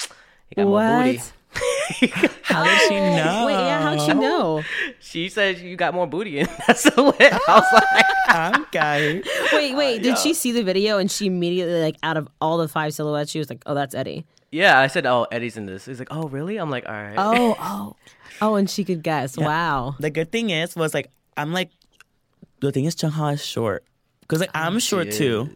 [0.48, 1.18] He got more booty.
[1.18, 1.32] What?
[2.42, 3.44] How did she know?
[3.46, 3.82] Wait, yeah.
[3.82, 4.62] How'd she know?
[4.98, 7.38] she said you got more booty in that silhouette.
[7.48, 9.22] I was like, I'm guy.
[9.52, 10.02] Wait, wait.
[10.02, 13.30] Did she see the video and she immediately like out of all the five silhouettes,
[13.30, 14.78] she was like, "Oh, that's Eddie." Yeah.
[14.78, 15.84] I said, oh, Eddie's in this.
[15.86, 16.56] He's like, oh, really?
[16.56, 17.14] I'm like, all right.
[17.18, 17.96] Oh, oh,
[18.40, 19.36] oh, and she could guess.
[19.36, 19.94] Wow.
[20.00, 21.70] The good thing is was like I'm like
[22.60, 23.84] the thing is Chung Ha is short
[24.22, 25.48] because like I'm short too.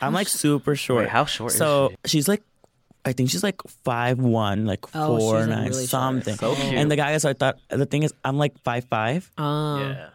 [0.00, 1.04] I'm like super short.
[1.04, 2.18] Wait, how short is So she?
[2.18, 2.42] she's like,
[3.04, 5.88] I think she's like five one, like Oh, four she's, like, nine really short.
[5.90, 6.36] something.
[6.36, 6.74] So cute.
[6.74, 9.30] And the guy, so I thought the thing is I'm like five five.
[9.38, 10.08] Oh, yeah.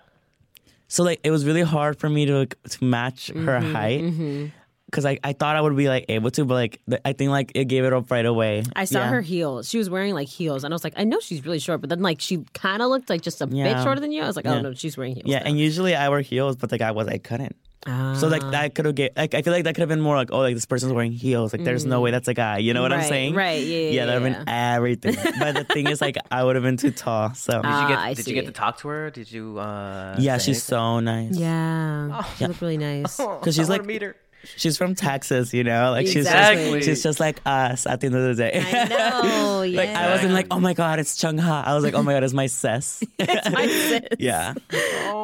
[0.87, 4.51] so like it was really hard for me to like, to match her Mm-hmm, height
[4.91, 7.31] because I, I thought I would be like able to, but like th- I think
[7.31, 8.63] like it gave it up right away.
[8.75, 9.09] I saw Yeah.
[9.09, 9.69] her heels.
[9.69, 11.89] She was wearing like heels, and I was like, I know she's really short, but
[11.89, 14.21] then like she kind of looked like just a bit shorter than you.
[14.21, 14.61] I was like, oh Yeah.
[14.61, 15.25] no, she's wearing heels.
[15.27, 15.45] Yeah, now.
[15.45, 17.55] and usually I wear heels, but the guy was I couldn't.
[17.87, 18.51] So like Ah.
[18.51, 20.37] that could have get like I feel like that could have been more like oh
[20.41, 22.93] like this person's wearing heels like there's no way that's a guy you know what
[22.93, 23.09] I'm Mm.
[23.09, 24.43] Saying right, yeah, yeah, that would have yeah.
[24.45, 27.63] been everything but the thing is like I would have been too tall so Did
[27.67, 29.09] you Ah, get I Did you get to talk to her?
[29.09, 29.57] Did you?
[29.57, 33.17] uh yeah say she's so nice yeah, she looked really nice.
[33.39, 34.15] because she's I like meet her.
[34.57, 38.15] She's from Texas you know like she's just she's just like us at the end
[38.15, 39.61] of the day I know.
[39.61, 39.77] Yeah.
[39.81, 42.13] like I wasn't like oh my god it's Chung Ha I was like oh my
[42.13, 44.01] god it's my sis it's My sis.
[44.19, 44.53] yeah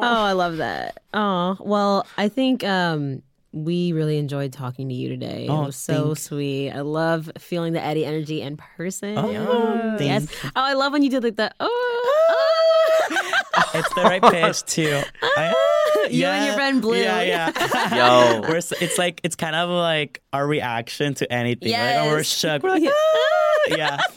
[0.02, 1.02] I love that.
[1.12, 5.48] Oh, well, I think um, we really enjoyed talking to you today.
[5.50, 6.70] Oh, it was so thank- sweet.
[6.70, 9.18] I love feeling the Eddie energy in person.
[9.18, 9.98] Oh, yes.
[10.26, 13.06] thank Oh, I love when you did like the oh.
[13.74, 15.52] it's the right pitch too I-
[16.10, 16.96] You and your friend Blue.
[16.96, 21.72] yeah yeah Yo, we're s- it's like it's kind of like our reaction to anything.
[21.72, 23.98] Like when we're shook, we're like, "Ah!" yeah.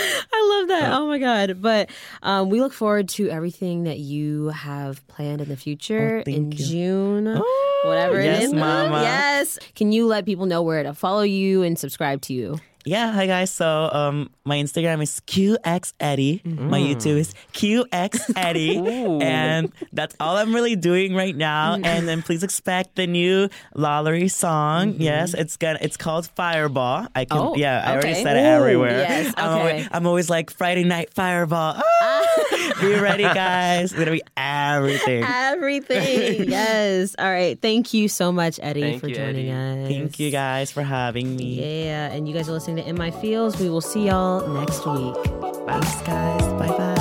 [0.00, 0.92] I love that.
[0.92, 1.60] Oh my god!
[1.60, 1.90] But
[2.22, 6.52] um, we look forward to everything that you have planned in the future Oh, in
[6.52, 6.58] you.
[6.58, 7.42] June,
[7.84, 8.52] whatever yes, it is.
[8.52, 9.02] mama.
[9.02, 9.58] Yes.
[9.74, 12.58] Can you let people know where to follow you and subscribe to you?
[12.84, 13.50] Yeah, hi guys.
[13.50, 16.40] So um my Instagram is QX Eddie.
[16.44, 16.94] My Mm.
[16.94, 18.78] YouTube is QX Eddie.
[19.22, 21.76] and that's all I'm really doing right now.
[21.76, 21.84] Mm.
[21.84, 24.94] And then please expect the new Lollery song.
[24.96, 27.08] Yes, it's gonna it's called Fireball.
[27.14, 27.48] I can Mm-hmm.
[27.48, 28.22] Oh, yeah, I already okay.
[28.22, 28.98] said it Ooh, everywhere.
[29.00, 29.58] yes, I'm, okay.
[29.60, 31.74] always, I'm always like Friday night Fireball.
[31.76, 33.90] Ah, be ready, guys.
[33.92, 35.24] It's gonna be everything.
[35.24, 36.48] Everything.
[36.50, 37.14] yes.
[37.18, 37.60] All right.
[37.60, 39.82] Thank you so much, Eddie, Thank for you, joining Eddie.
[39.84, 39.88] us.
[39.92, 41.60] Thank you guys for having me.
[41.84, 42.10] Yeah.
[42.12, 43.58] And you guys are listening to In My Feels.
[43.58, 45.14] We will see y'all next week.
[45.66, 46.42] Thanks, guys.
[46.54, 46.97] Bye bye.